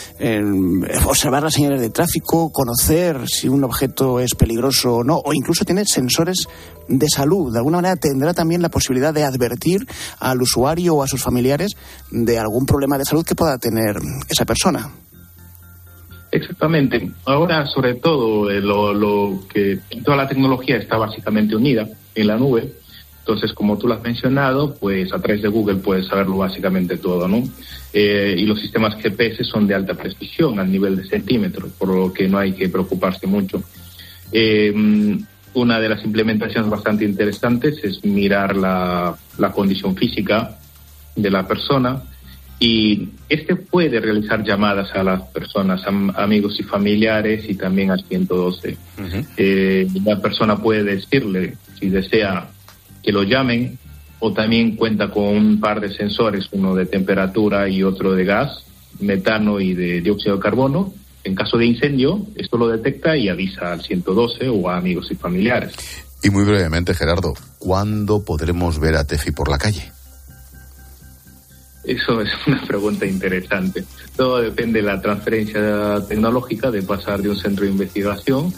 [1.08, 5.66] observar las señales de tráfico, conocer si un objeto es peligroso o no, o incluso
[5.66, 6.48] tiene sensores
[6.88, 7.52] de salud.
[7.52, 9.88] De alguna manera tendrá también la posibilidad de advertir
[10.20, 11.72] al usuario o a sus familiares
[12.12, 13.98] de algún problema de salud que pueda tener
[14.30, 15.03] esa persona.
[16.34, 17.12] Exactamente.
[17.26, 22.74] Ahora, sobre todo, eh, lo, que toda la tecnología está básicamente unida en la nube.
[23.20, 27.28] Entonces, como tú lo has mencionado, pues a través de Google puedes saberlo básicamente todo,
[27.28, 27.44] ¿no?
[27.94, 32.12] Eh, y los sistemas GPS son de alta precisión a nivel de centímetros, por lo
[32.12, 33.62] que no hay que preocuparse mucho.
[34.32, 34.74] Eh,
[35.54, 39.16] una de las implementaciones bastante interesantes es mirar la
[39.54, 40.58] condición física
[41.16, 42.02] de la persona,
[42.66, 48.02] y este puede realizar llamadas a las personas, a amigos y familiares y también al
[48.06, 48.78] 112.
[48.98, 49.28] Uh -huh.
[49.36, 52.48] eh, la persona puede decirle, si desea,
[53.04, 53.78] que lo llamen
[54.20, 58.64] o también cuenta con un par de sensores, uno de temperatura y otro de gas,
[59.02, 60.94] metano y de dióxido de carbono.
[61.26, 65.16] En caso de incendio, esto lo detecta y avisa al 112 o a amigos y
[65.16, 65.74] familiares.
[66.24, 69.92] Y muy brevemente, Gerardo, ¿cuándo podremos ver a Tefi por la calle?
[71.84, 73.84] Eso es una pregunta interesante.
[74.16, 78.54] Todo depende de la transferencia tecnológica, de pasar de un centro de investigación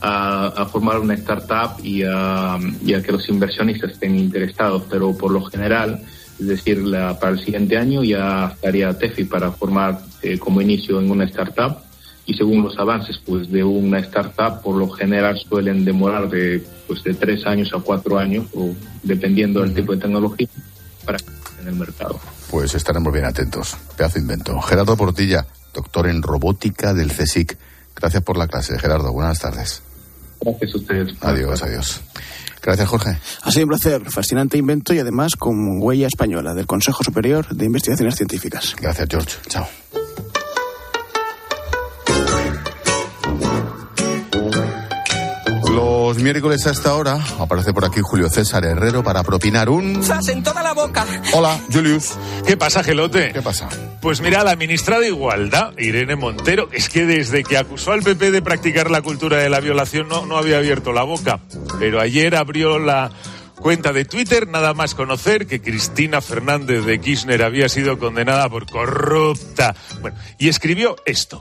[0.00, 4.84] a, a formar una startup y a, y a, que los inversionistas estén interesados.
[4.90, 6.02] Pero por lo general,
[6.38, 11.00] es decir, la, para el siguiente año ya estaría TEFI para formar eh, como inicio
[11.00, 11.78] en una startup.
[12.26, 17.02] Y según los avances pues, de una startup, por lo general suelen demorar de, pues,
[17.02, 18.72] de tres años a cuatro años, o
[19.02, 20.46] dependiendo del tipo de tecnología,
[21.04, 21.18] para
[21.60, 23.76] en el mercado pues estaremos bien atentos.
[23.96, 24.60] Pedazo invento.
[24.60, 27.56] Gerardo Portilla, doctor en robótica del CSIC.
[27.94, 29.12] Gracias por la clase, Gerardo.
[29.12, 29.82] Buenas tardes.
[30.40, 31.16] Gracias a ustedes.
[31.20, 32.00] Adiós, adiós.
[32.62, 33.18] Gracias, Jorge.
[33.42, 34.10] Ha sido un placer.
[34.10, 38.74] Fascinante invento y además con huella española del Consejo Superior de Investigaciones Científicas.
[38.80, 39.36] Gracias, George.
[39.48, 39.66] Chao.
[46.10, 50.02] Los miércoles a esta hora aparece por aquí Julio César Herrero para propinar un...
[50.02, 51.06] ¡Zas en toda la boca!
[51.32, 52.18] Hola, Julius.
[52.44, 53.30] ¿Qué pasa, Gelote?
[53.32, 53.68] ¿Qué pasa?
[54.02, 58.32] Pues mira, la ministra de Igualdad, Irene Montero, es que desde que acusó al PP
[58.32, 61.38] de practicar la cultura de la violación no, no había abierto la boca.
[61.78, 63.12] Pero ayer abrió la
[63.60, 68.68] cuenta de Twitter, nada más conocer que Cristina Fernández de Kirchner había sido condenada por
[68.68, 69.76] corrupta.
[70.00, 71.40] Bueno, y escribió esto.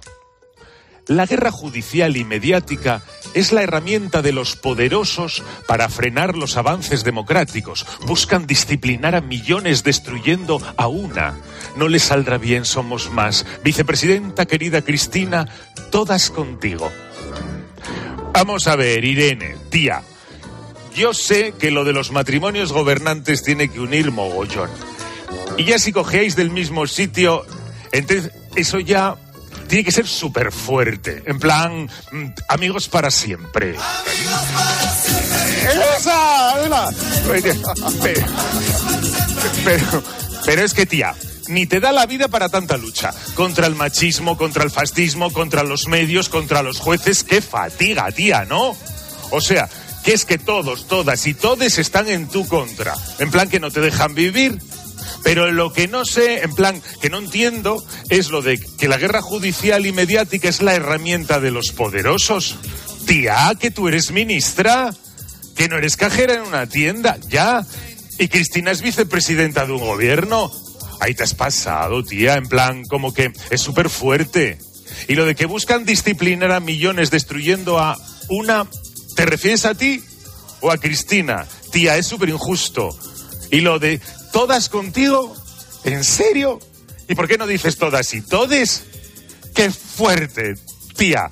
[1.09, 3.01] La guerra judicial y mediática
[3.33, 7.87] es la herramienta de los poderosos para frenar los avances democráticos.
[8.05, 11.35] Buscan disciplinar a millones destruyendo a una.
[11.75, 13.43] No les saldrá bien, somos más.
[13.63, 15.47] Vicepresidenta querida Cristina,
[15.89, 16.91] todas contigo.
[18.31, 20.03] Vamos a ver, Irene, tía.
[20.95, 24.69] Yo sé que lo de los matrimonios gobernantes tiene que unir mogollón.
[25.57, 27.47] Y ya si cogéis del mismo sitio,
[27.91, 29.17] entonces eso ya
[29.69, 31.23] tiene que ser súper fuerte.
[31.25, 33.75] En plan, mm, amigos para siempre.
[35.97, 36.55] ¡Esa!
[38.01, 38.25] Pero,
[39.63, 40.03] pero,
[40.45, 41.15] pero es que, tía,
[41.47, 43.11] ni te da la vida para tanta lucha.
[43.35, 47.23] Contra el machismo, contra el fascismo, contra los medios, contra los jueces.
[47.23, 48.75] ¡Qué fatiga, tía, ¿no?
[49.31, 49.69] O sea,
[50.03, 52.95] que es que todos, todas y todes están en tu contra.
[53.19, 54.59] En plan que no te dejan vivir.
[55.23, 58.97] Pero lo que no sé, en plan, que no entiendo, es lo de que la
[58.97, 62.57] guerra judicial y mediática es la herramienta de los poderosos.
[63.05, 64.93] Tía, que tú eres ministra,
[65.55, 67.65] que no eres cajera en una tienda, ya.
[68.17, 70.51] Y Cristina es vicepresidenta de un gobierno.
[70.99, 74.57] Ahí te has pasado, tía, en plan, como que es súper fuerte.
[75.07, 77.97] Y lo de que buscan disciplinar a millones destruyendo a
[78.27, 78.67] una
[79.19, 80.01] ¿Te refieres a ti
[80.61, 81.45] o a Cristina?
[81.73, 82.97] Tía, es súper injusto.
[83.51, 83.99] Y lo de
[84.31, 85.35] todas contigo,
[85.83, 86.59] ¿en serio?
[87.07, 88.83] ¿Y por qué no dices todas y todes?
[89.53, 90.55] ¡Qué fuerte,
[90.95, 91.29] tía!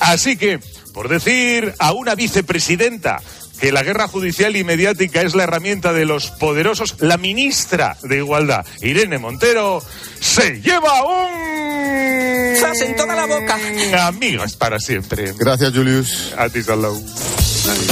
[0.00, 0.60] Así que,
[0.92, 3.20] por decir a una vicepresidenta
[3.60, 8.16] que la guerra judicial y mediática es la herramienta de los poderosos, la ministra de
[8.16, 9.80] Igualdad, Irene Montero,
[10.18, 12.56] se lleva un...
[12.58, 13.58] ¡Zas en toda la boca!
[14.06, 15.32] Amigos para siempre.
[15.38, 16.32] Gracias, Julius.
[16.36, 16.96] A ti, Salou.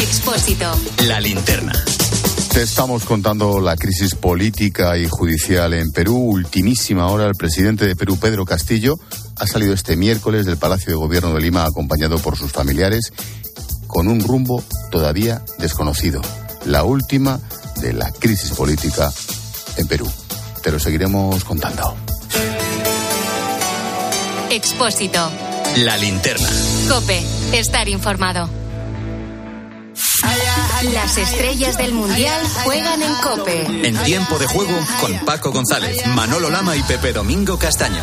[0.00, 0.76] Expósito.
[1.06, 1.72] La linterna.
[2.52, 6.16] Te estamos contando la crisis política y judicial en Perú.
[6.16, 8.98] Ultimísima hora, el presidente de Perú, Pedro Castillo,
[9.36, 13.12] ha salido este miércoles del Palacio de Gobierno de Lima acompañado por sus familiares
[13.86, 16.20] con un rumbo todavía desconocido.
[16.64, 17.40] La última
[17.80, 19.12] de la crisis política
[19.76, 20.10] en Perú.
[20.62, 21.96] Te lo seguiremos contando.
[24.50, 25.30] Expósito.
[25.78, 26.48] La linterna.
[26.88, 27.22] Cope.
[27.52, 28.50] Estar informado.
[30.82, 33.86] Las estrellas del mundial juegan en Cope.
[33.86, 38.02] En tiempo de juego con Paco González, Manolo Lama y Pepe Domingo Castaño.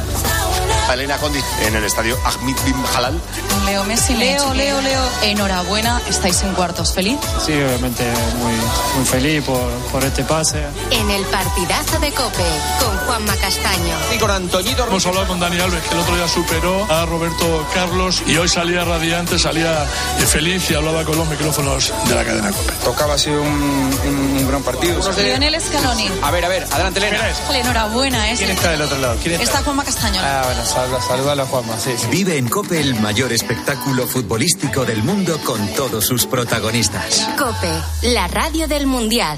[0.93, 3.19] Elena Condi en el estadio Ahmed bin Halal.
[3.65, 5.01] Leo Messi, Leo, Leo, Leo.
[5.23, 6.93] Enhorabuena, estáis en cuartos.
[6.93, 7.17] ¿Feliz?
[7.45, 8.03] Sí, obviamente
[8.37, 8.53] muy,
[8.95, 10.63] muy feliz por, por este pase.
[10.91, 12.45] En el partidazo de Cope
[12.79, 13.95] con Juanma Castaño.
[14.15, 17.67] Y con Antoñito Hemos hablado con Dani Alves, que el otro día superó a Roberto
[17.73, 19.85] Carlos y hoy salía radiante, salía
[20.27, 22.66] feliz y hablaba con los micrófonos de la cadena Cope.
[22.83, 24.99] Tocaba así un, un, un gran partido.
[25.17, 26.09] Lionel Scaloni.
[26.21, 27.19] A ver, a ver, adelante, Elena.
[27.53, 28.35] Enhorabuena, ¿eh?
[28.37, 29.17] ¿Quién está del otro lado?
[29.21, 29.43] ¿Quién está?
[29.43, 30.21] Está Juanma Castaño.
[30.23, 32.07] Ah, bueno, saluda, saluda a la Juanma, sí, sí.
[32.09, 37.27] Vive en Cope el mayor espectáculo futbolístico del mundo con todos sus protagonistas.
[37.37, 37.71] Cope,
[38.03, 39.37] la radio del mundial.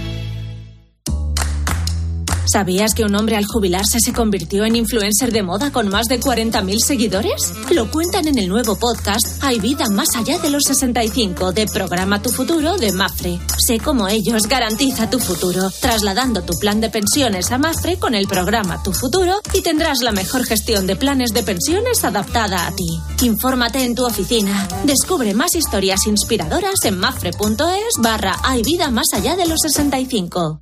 [2.45, 6.19] ¿Sabías que un hombre al jubilarse se convirtió en influencer de moda con más de
[6.19, 7.53] 40.000 seguidores?
[7.71, 12.21] Lo cuentan en el nuevo podcast Hay vida más allá de los 65 de Programa
[12.21, 13.39] Tu Futuro de Mafre.
[13.57, 18.27] Sé cómo ellos garantiza tu futuro, trasladando tu plan de pensiones a Mafre con el
[18.27, 22.99] programa Tu Futuro y tendrás la mejor gestión de planes de pensiones adaptada a ti.
[23.21, 24.67] Infórmate en tu oficina.
[24.83, 30.61] Descubre más historias inspiradoras en mafre.es barra Hay vida más allá de los 65.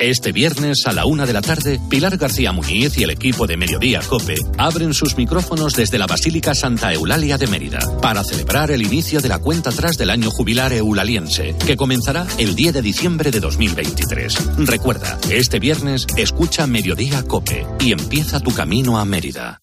[0.00, 3.56] Este viernes a la una de la tarde, Pilar García Muñiz y el equipo de
[3.56, 8.82] Mediodía Cope abren sus micrófonos desde la Basílica Santa Eulalia de Mérida para celebrar el
[8.82, 13.30] inicio de la cuenta atrás del año jubilar eulaliense, que comenzará el 10 de diciembre
[13.30, 14.56] de 2023.
[14.66, 19.62] Recuerda, este viernes escucha Mediodía Cope y empieza tu camino a Mérida.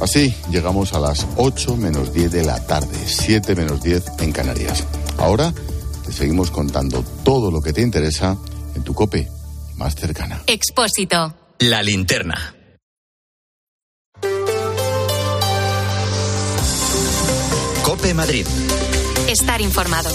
[0.00, 4.84] Así llegamos a las 8 menos 10 de la tarde, 7 menos 10 en Canarias.
[5.18, 5.52] Ahora
[6.04, 8.36] te seguimos contando todo lo que te interesa
[8.74, 9.28] en tu cope
[9.76, 10.42] más cercana.
[10.46, 11.34] Expósito.
[11.60, 12.54] La linterna.
[17.82, 18.46] Cope Madrid.
[19.28, 20.10] Estar informado.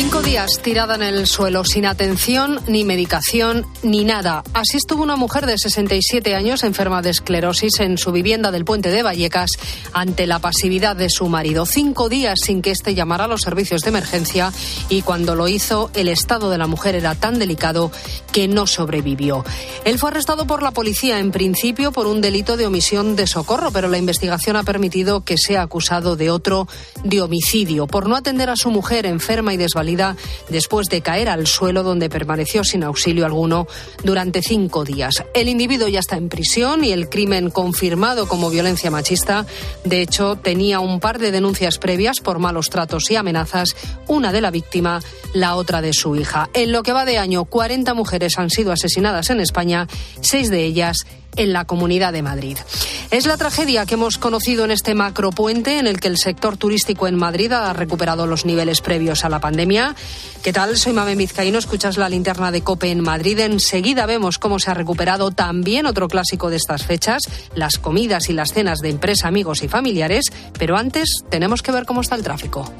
[0.00, 4.44] Cinco días tirada en el suelo, sin atención, ni medicación, ni nada.
[4.54, 8.90] Así estuvo una mujer de 67 años enferma de esclerosis en su vivienda del puente
[8.90, 9.50] de Vallecas
[9.92, 11.66] ante la pasividad de su marido.
[11.66, 14.52] Cinco días sin que éste llamara a los servicios de emergencia
[14.88, 17.90] y cuando lo hizo, el estado de la mujer era tan delicado
[18.32, 19.44] que no sobrevivió.
[19.84, 23.72] Él fue arrestado por la policía en principio por un delito de omisión de socorro,
[23.72, 26.68] pero la investigación ha permitido que sea acusado de otro
[27.02, 29.56] de homicidio por no atender a su mujer enferma y
[30.48, 33.66] después de caer al suelo donde permaneció sin auxilio alguno
[34.02, 35.22] durante cinco días.
[35.34, 39.46] El individuo ya está en prisión y el crimen confirmado como violencia machista.
[39.84, 43.76] De hecho, tenía un par de denuncias previas por malos tratos y amenazas,
[44.06, 45.00] una de la víctima,
[45.32, 46.50] la otra de su hija.
[46.54, 49.86] En lo que va de año, 40 mujeres han sido asesinadas en España,
[50.20, 52.58] seis de ellas en la Comunidad de Madrid.
[53.10, 57.06] Es la tragedia que hemos conocido en este macropuente en el que el sector turístico
[57.06, 59.94] en Madrid ha recuperado los niveles previos a la pandemia.
[60.42, 60.76] ¿Qué tal?
[60.76, 63.38] Soy Mame Vizcaíno, escuchas la linterna de COPE en Madrid.
[63.40, 67.22] Enseguida vemos cómo se ha recuperado también otro clásico de estas fechas,
[67.54, 70.26] las comidas y las cenas de empresa, amigos y familiares.
[70.58, 72.70] Pero antes tenemos que ver cómo está el tráfico.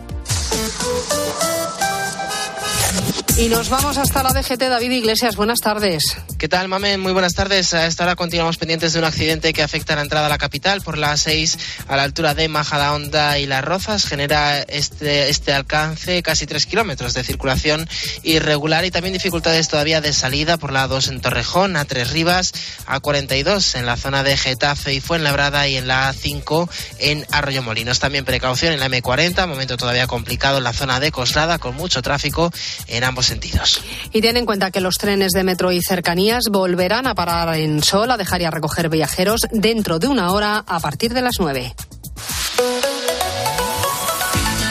[3.38, 4.58] Y nos vamos hasta la DGT.
[4.62, 6.02] David Iglesias, buenas tardes.
[6.38, 6.98] ¿Qué tal, Mame?
[6.98, 7.72] Muy buenas tardes.
[7.72, 10.38] A esta hora continuamos pendientes de un accidente que afecta a la entrada a la
[10.38, 14.06] capital por la 6 a la altura de Majadahonda y Las Rozas.
[14.06, 17.88] Genera este, este alcance casi 3 kilómetros de circulación
[18.24, 22.52] irregular y también dificultades todavía de salida por la 2 en Torrejón, a 3 Rivas,
[22.86, 26.68] a 42 en la zona de Getafe y Fuenlabrada y en la A5
[26.98, 28.00] en Arroyo Molinos.
[28.00, 32.02] También precaución en la M40, momento todavía complicado en la zona de Coslada con mucho
[32.02, 32.50] tráfico
[32.88, 33.80] en ambos sentidos.
[34.12, 37.82] Y ten en cuenta que los trenes de metro y cercanías volverán a parar en
[37.82, 41.38] Sol, a dejar y a recoger viajeros dentro de una hora a partir de las
[41.38, 41.74] 9.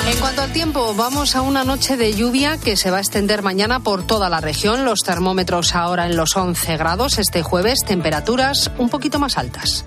[0.07, 3.41] En cuanto al tiempo, vamos a una noche de lluvia que se va a extender
[3.41, 4.85] mañana por toda la región.
[4.85, 7.19] Los termómetros ahora en los 11 grados.
[7.19, 9.83] Este jueves, temperaturas un poquito más altas.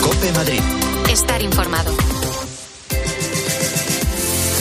[0.00, 0.60] Cope Madrid.
[1.10, 1.92] Estar informado.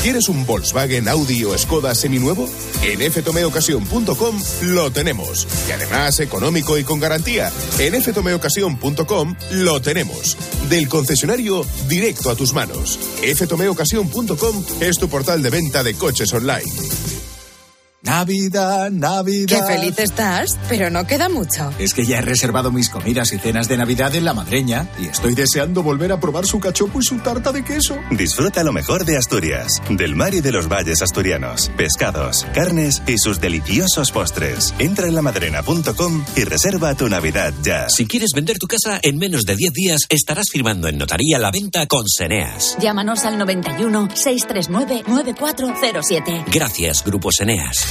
[0.02, 2.49] ¿Quieres un Volkswagen, Audi o Skoda seminuevo?
[2.82, 5.47] En ftomeocasión.com lo tenemos.
[5.70, 7.52] Y además económico y con garantía.
[7.78, 10.38] En ftomeocasión.com lo tenemos.
[10.70, 12.97] Del concesionario directo a tus manos.
[13.36, 16.72] ftomeocasión.com es tu portal de venta de coches online.
[18.04, 19.68] Navidad, Navidad.
[19.68, 21.72] Qué feliz estás, pero no queda mucho.
[21.78, 25.06] Es que ya he reservado mis comidas y cenas de Navidad en La Madreña y
[25.06, 27.95] estoy deseando volver a probar su cachopo y su tarta de queso.
[28.10, 33.20] Disfruta lo mejor de Asturias, del mar y de los valles asturianos, pescados, carnes y
[33.20, 34.74] sus deliciosos postres.
[34.80, 37.88] Entra en lamadrena.com y reserva tu Navidad ya.
[37.88, 41.52] Si quieres vender tu casa en menos de 10 días, estarás firmando en notaría la
[41.52, 42.78] venta con Seneas.
[42.80, 46.45] Llámanos al 91 639 9407.
[46.52, 47.91] Gracias, Grupo Seneas.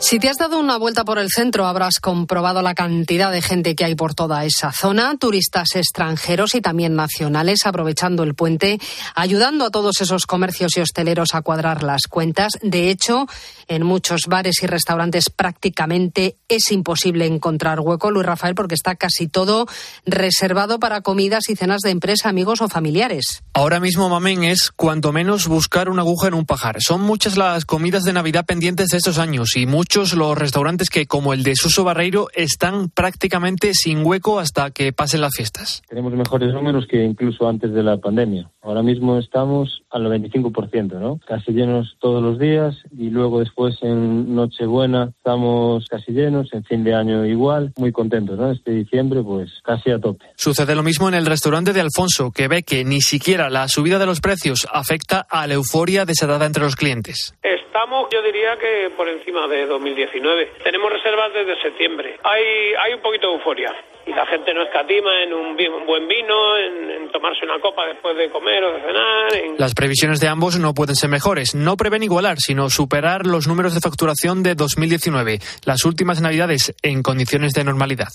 [0.00, 3.74] Si te has dado una vuelta por el centro, habrás comprobado la cantidad de gente
[3.74, 8.78] que hay por toda esa zona, turistas extranjeros y también nacionales aprovechando el puente,
[9.16, 12.52] ayudando a todos esos comercios y hosteleros a cuadrar las cuentas.
[12.62, 13.26] De hecho,
[13.66, 19.26] en muchos bares y restaurantes prácticamente es imposible encontrar hueco, Luis Rafael, porque está casi
[19.26, 19.66] todo
[20.06, 23.42] reservado para comidas y cenas de empresa, amigos o familiares.
[23.52, 26.76] Ahora mismo, Mamén, es cuanto menos buscar una aguja en un pajar.
[26.80, 31.06] Son muchas las comidas de Navidad pendientes de estos años y muchos los restaurantes que,
[31.06, 35.82] como el de Suso Barreiro, están prácticamente sin hueco hasta que pasen las fiestas.
[35.88, 38.50] Tenemos mejores números que incluso antes de la pandemia.
[38.60, 41.18] Ahora mismo estamos al 95%, ¿no?
[41.26, 46.84] Casi llenos todos los días y luego después en Nochebuena estamos casi llenos, en fin
[46.84, 48.52] de año igual, muy contentos, ¿no?
[48.52, 50.26] Este diciembre pues casi a tope.
[50.36, 53.98] Sucede lo mismo en el restaurante de Alfonso, que ve que ni siquiera la subida
[53.98, 57.34] de los precios afecta a la euforia desatada entre los clientes.
[57.42, 60.52] Estamos, yo diría que por encima de 2019.
[60.64, 62.16] Tenemos reservas desde septiembre.
[62.22, 63.74] Hay, hay un poquito de euforia
[64.08, 65.54] y la gente no escatima en un
[65.86, 69.58] buen vino, en, tomarse una copa después de comer o de cenar.
[69.58, 71.54] Las previsiones de ambos no pueden ser mejores.
[71.54, 77.02] No prevén igualar, sino superar los números de facturación de 2019, las últimas navidades en
[77.02, 78.08] condiciones de normalidad.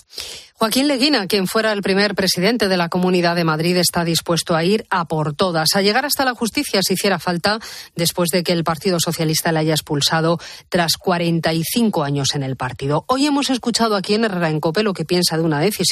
[0.54, 4.64] Joaquín Leguina, quien fuera el primer presidente de la Comunidad de Madrid, está dispuesto a
[4.64, 7.58] ir a por todas, a llegar hasta la justicia si hiciera falta,
[7.94, 10.38] después de que el Partido Socialista le haya expulsado
[10.68, 13.04] tras 45 años en el partido.
[13.08, 15.83] Hoy hemos escuchado aquí en Herrera en Cope lo que piensa de una decisión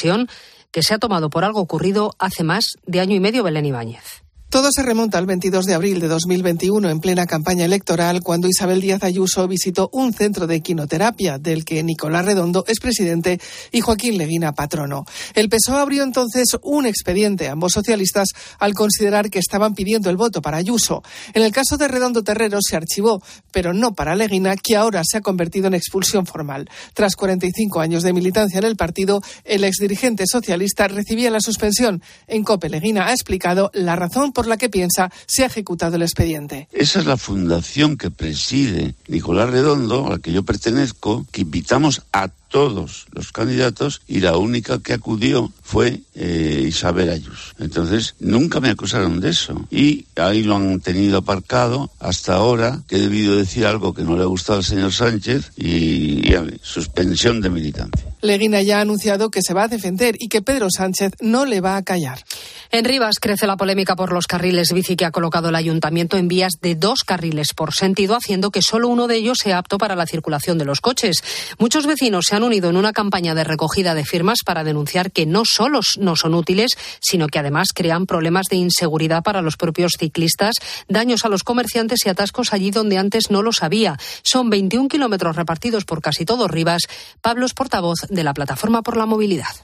[0.71, 4.22] que se ha tomado por algo ocurrido hace más de año y medio Belén Ibáñez.
[4.53, 8.81] Todo se remonta al 22 de abril de 2021, en plena campaña electoral, cuando Isabel
[8.81, 13.39] Díaz Ayuso visitó un centro de quinoterapia, del que Nicolás Redondo es presidente
[13.71, 15.05] y Joaquín Leguina patrono.
[15.33, 18.27] El PSOE abrió entonces un expediente, ambos socialistas,
[18.59, 21.01] al considerar que estaban pidiendo el voto para Ayuso.
[21.33, 25.17] En el caso de Redondo Terrero se archivó, pero no para Leguina, que ahora se
[25.17, 26.69] ha convertido en expulsión formal.
[26.93, 32.03] Tras 45 años de militancia en el partido, el exdirigente socialista recibía la suspensión.
[32.27, 36.01] En COPE, Leguina ha explicado la razón por la que piensa se ha ejecutado el
[36.01, 36.67] expediente.
[36.71, 42.03] Esa es la fundación que preside Nicolás Redondo, a la que yo pertenezco, que invitamos
[42.11, 47.55] a todos los candidatos y la única que acudió fue eh, Isabel Ayuso.
[47.57, 49.65] Entonces, nunca me acusaron de eso.
[49.71, 54.15] Y ahí lo han tenido aparcado hasta ahora, que he debido decir algo que no
[54.15, 58.05] le ha gustado al señor Sánchez y, y suspensión de militancia.
[58.21, 61.59] Leguina ya ha anunciado que se va a defender y que Pedro Sánchez no le
[61.59, 62.23] va a callar.
[62.71, 66.27] En Rivas crece la polémica por los carriles bici que ha colocado el ayuntamiento en
[66.27, 69.95] vías de dos carriles por sentido, haciendo que solo uno de ellos sea apto para
[69.95, 71.23] la circulación de los coches.
[71.59, 75.25] Muchos vecinos se han unido en una campaña de recogida de firmas para denunciar que
[75.25, 79.93] no solo no son útiles, sino que además crean problemas de inseguridad para los propios
[79.97, 80.55] ciclistas,
[80.87, 83.97] daños a los comerciantes y atascos allí donde antes no los había.
[84.23, 86.83] Son 21 kilómetros repartidos por casi todo Rivas.
[87.21, 89.55] Pablo es portavoz de la Plataforma por la Movilidad.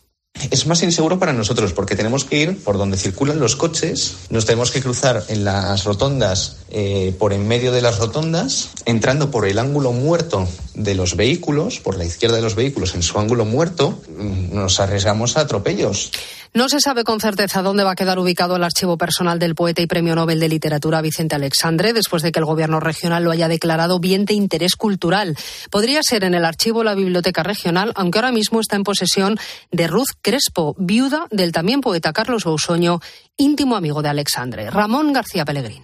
[0.51, 4.45] Es más inseguro para nosotros porque tenemos que ir por donde circulan los coches, nos
[4.45, 9.47] tenemos que cruzar en las rotondas, eh, por en medio de las rotondas, entrando por
[9.47, 13.45] el ángulo muerto de los vehículos, por la izquierda de los vehículos, en su ángulo
[13.45, 16.11] muerto, mm, nos arriesgamos a atropellos.
[16.51, 19.83] No se sabe con certeza dónde va a quedar ubicado el archivo personal del poeta
[19.83, 23.47] y premio Nobel de Literatura Vicente Alexandre después de que el gobierno regional lo haya
[23.47, 25.37] declarado bien de interés cultural.
[25.69, 29.37] Podría ser en el archivo la Biblioteca Regional, aunque ahora mismo está en posesión
[29.71, 32.99] de Ruth Crespo, viuda del también poeta Carlos Bousoño,
[33.37, 34.71] íntimo amigo de Alexandre.
[34.71, 35.83] Ramón García Pellegrín.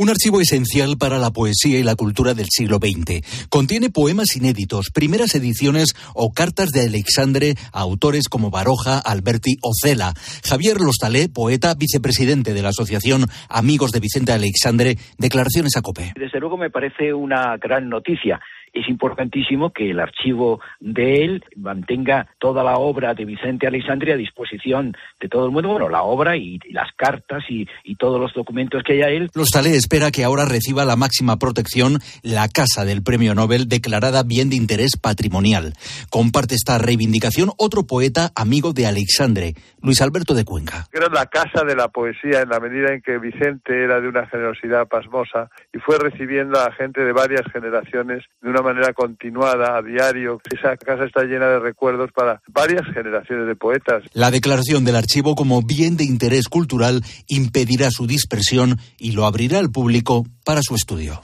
[0.00, 3.20] Un archivo esencial para la poesía y la cultura del siglo XX.
[3.50, 9.72] Contiene poemas inéditos, primeras ediciones o cartas de Alexandre a autores como Baroja, Alberti o
[9.74, 10.14] Cela.
[10.42, 16.14] Javier Lostalé, poeta, vicepresidente de la Asociación Amigos de Vicente Alexandre, declaraciones a COPE.
[16.16, 18.40] Desde luego me parece una gran noticia
[18.72, 24.16] es importantísimo que el archivo de él mantenga toda la obra de Vicente Alexandre a
[24.16, 27.66] disposición de todo el mundo, bueno, la obra y, las cartas y,
[27.98, 29.30] todos los documentos que haya él.
[29.34, 34.22] Los Talé espera que ahora reciba la máxima protección la Casa del Premio Nobel declarada
[34.22, 35.74] bien de interés patrimonial.
[36.08, 40.86] Comparte esta reivindicación otro poeta amigo de Alexandre, Luis Alberto de Cuenca.
[40.92, 44.26] Era la casa de la poesía en la medida en que Vicente era de una
[44.26, 49.82] generosidad pasmosa y fue recibiendo a gente de varias generaciones de una manera continuada, a
[49.82, 50.40] diario.
[50.50, 54.04] Esa casa está llena de recuerdos para varias generaciones de poetas.
[54.12, 59.58] La declaración del archivo como bien de interés cultural impedirá su dispersión y lo abrirá
[59.58, 61.22] al público para su estudio.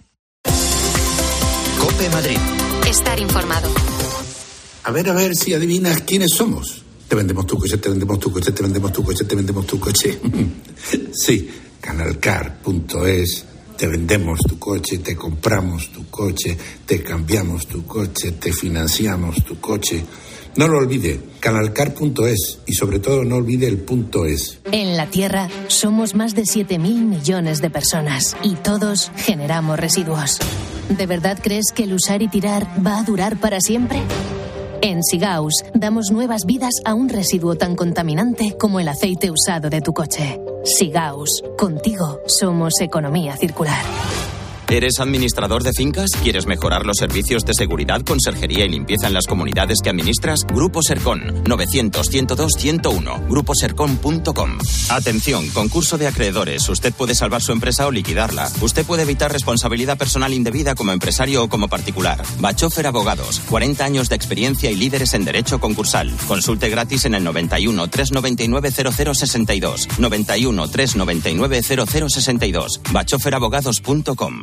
[1.78, 2.38] Cope Madrid.
[2.88, 3.68] Estar informado.
[4.84, 6.84] A ver, a ver si adivinas quiénes somos.
[7.08, 9.80] Te vendemos tu coche, te vendemos tu coche, te vendemos tu coche, te vendemos tu
[9.80, 10.18] coche.
[11.12, 18.52] sí, canalcar.es te vendemos tu coche, te compramos tu coche, te cambiamos tu coche, te
[18.52, 20.04] financiamos tu coche.
[20.56, 24.60] No lo olvide, canalcar.es y sobre todo no olvide el punto es.
[24.72, 30.38] En la Tierra somos más de 7.000 millones de personas y todos generamos residuos.
[30.88, 34.00] ¿De verdad crees que el usar y tirar va a durar para siempre?
[34.86, 39.80] En Sigaus damos nuevas vidas a un residuo tan contaminante como el aceite usado de
[39.80, 40.40] tu coche.
[40.62, 43.82] Sigaus, contigo somos economía circular.
[44.68, 46.10] ¿Eres administrador de fincas?
[46.24, 50.40] ¿Quieres mejorar los servicios de seguridad, conserjería y limpieza en las comunidades que administras?
[50.44, 54.58] Grupo Sercon 900 102 101 gruposercon.com.
[54.90, 56.68] Atención, concurso de acreedores.
[56.68, 58.50] Usted puede salvar su empresa o liquidarla.
[58.60, 62.20] Usted puede evitar responsabilidad personal indebida como empresario o como particular.
[62.40, 66.12] Bachofer Abogados, 40 años de experiencia y líderes en derecho concursal.
[66.26, 69.88] Consulte gratis en el 91 399 0062.
[69.98, 72.80] 91 399 0062.
[72.92, 74.42] bachoferabogados.com.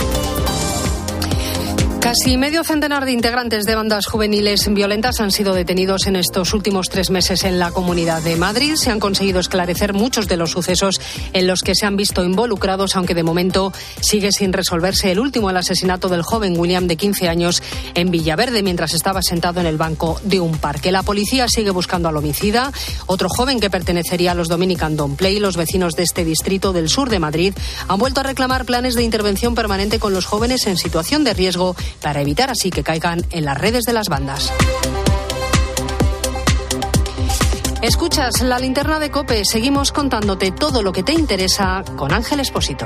[2.01, 6.89] Casi medio centenar de integrantes de bandas juveniles violentas han sido detenidos en estos últimos
[6.89, 8.73] tres meses en la Comunidad de Madrid.
[8.75, 10.99] Se han conseguido esclarecer muchos de los sucesos
[11.31, 13.71] en los que se han visto involucrados, aunque de momento
[14.01, 17.61] sigue sin resolverse el último, el asesinato del joven William de 15 años
[17.93, 20.91] en Villaverde mientras estaba sentado en el banco de un parque.
[20.91, 22.73] La policía sigue buscando al homicida,
[23.05, 25.39] otro joven que pertenecería a los Dominican Don Play.
[25.39, 27.53] Los vecinos de este distrito del sur de Madrid
[27.87, 31.75] han vuelto a reclamar planes de intervención permanente con los jóvenes en situación de riesgo
[32.01, 34.51] para evitar así que caigan en las redes de las bandas.
[37.81, 39.43] Escuchas la linterna de Cope.
[39.43, 42.85] Seguimos contándote todo lo que te interesa con Ángel Espósito.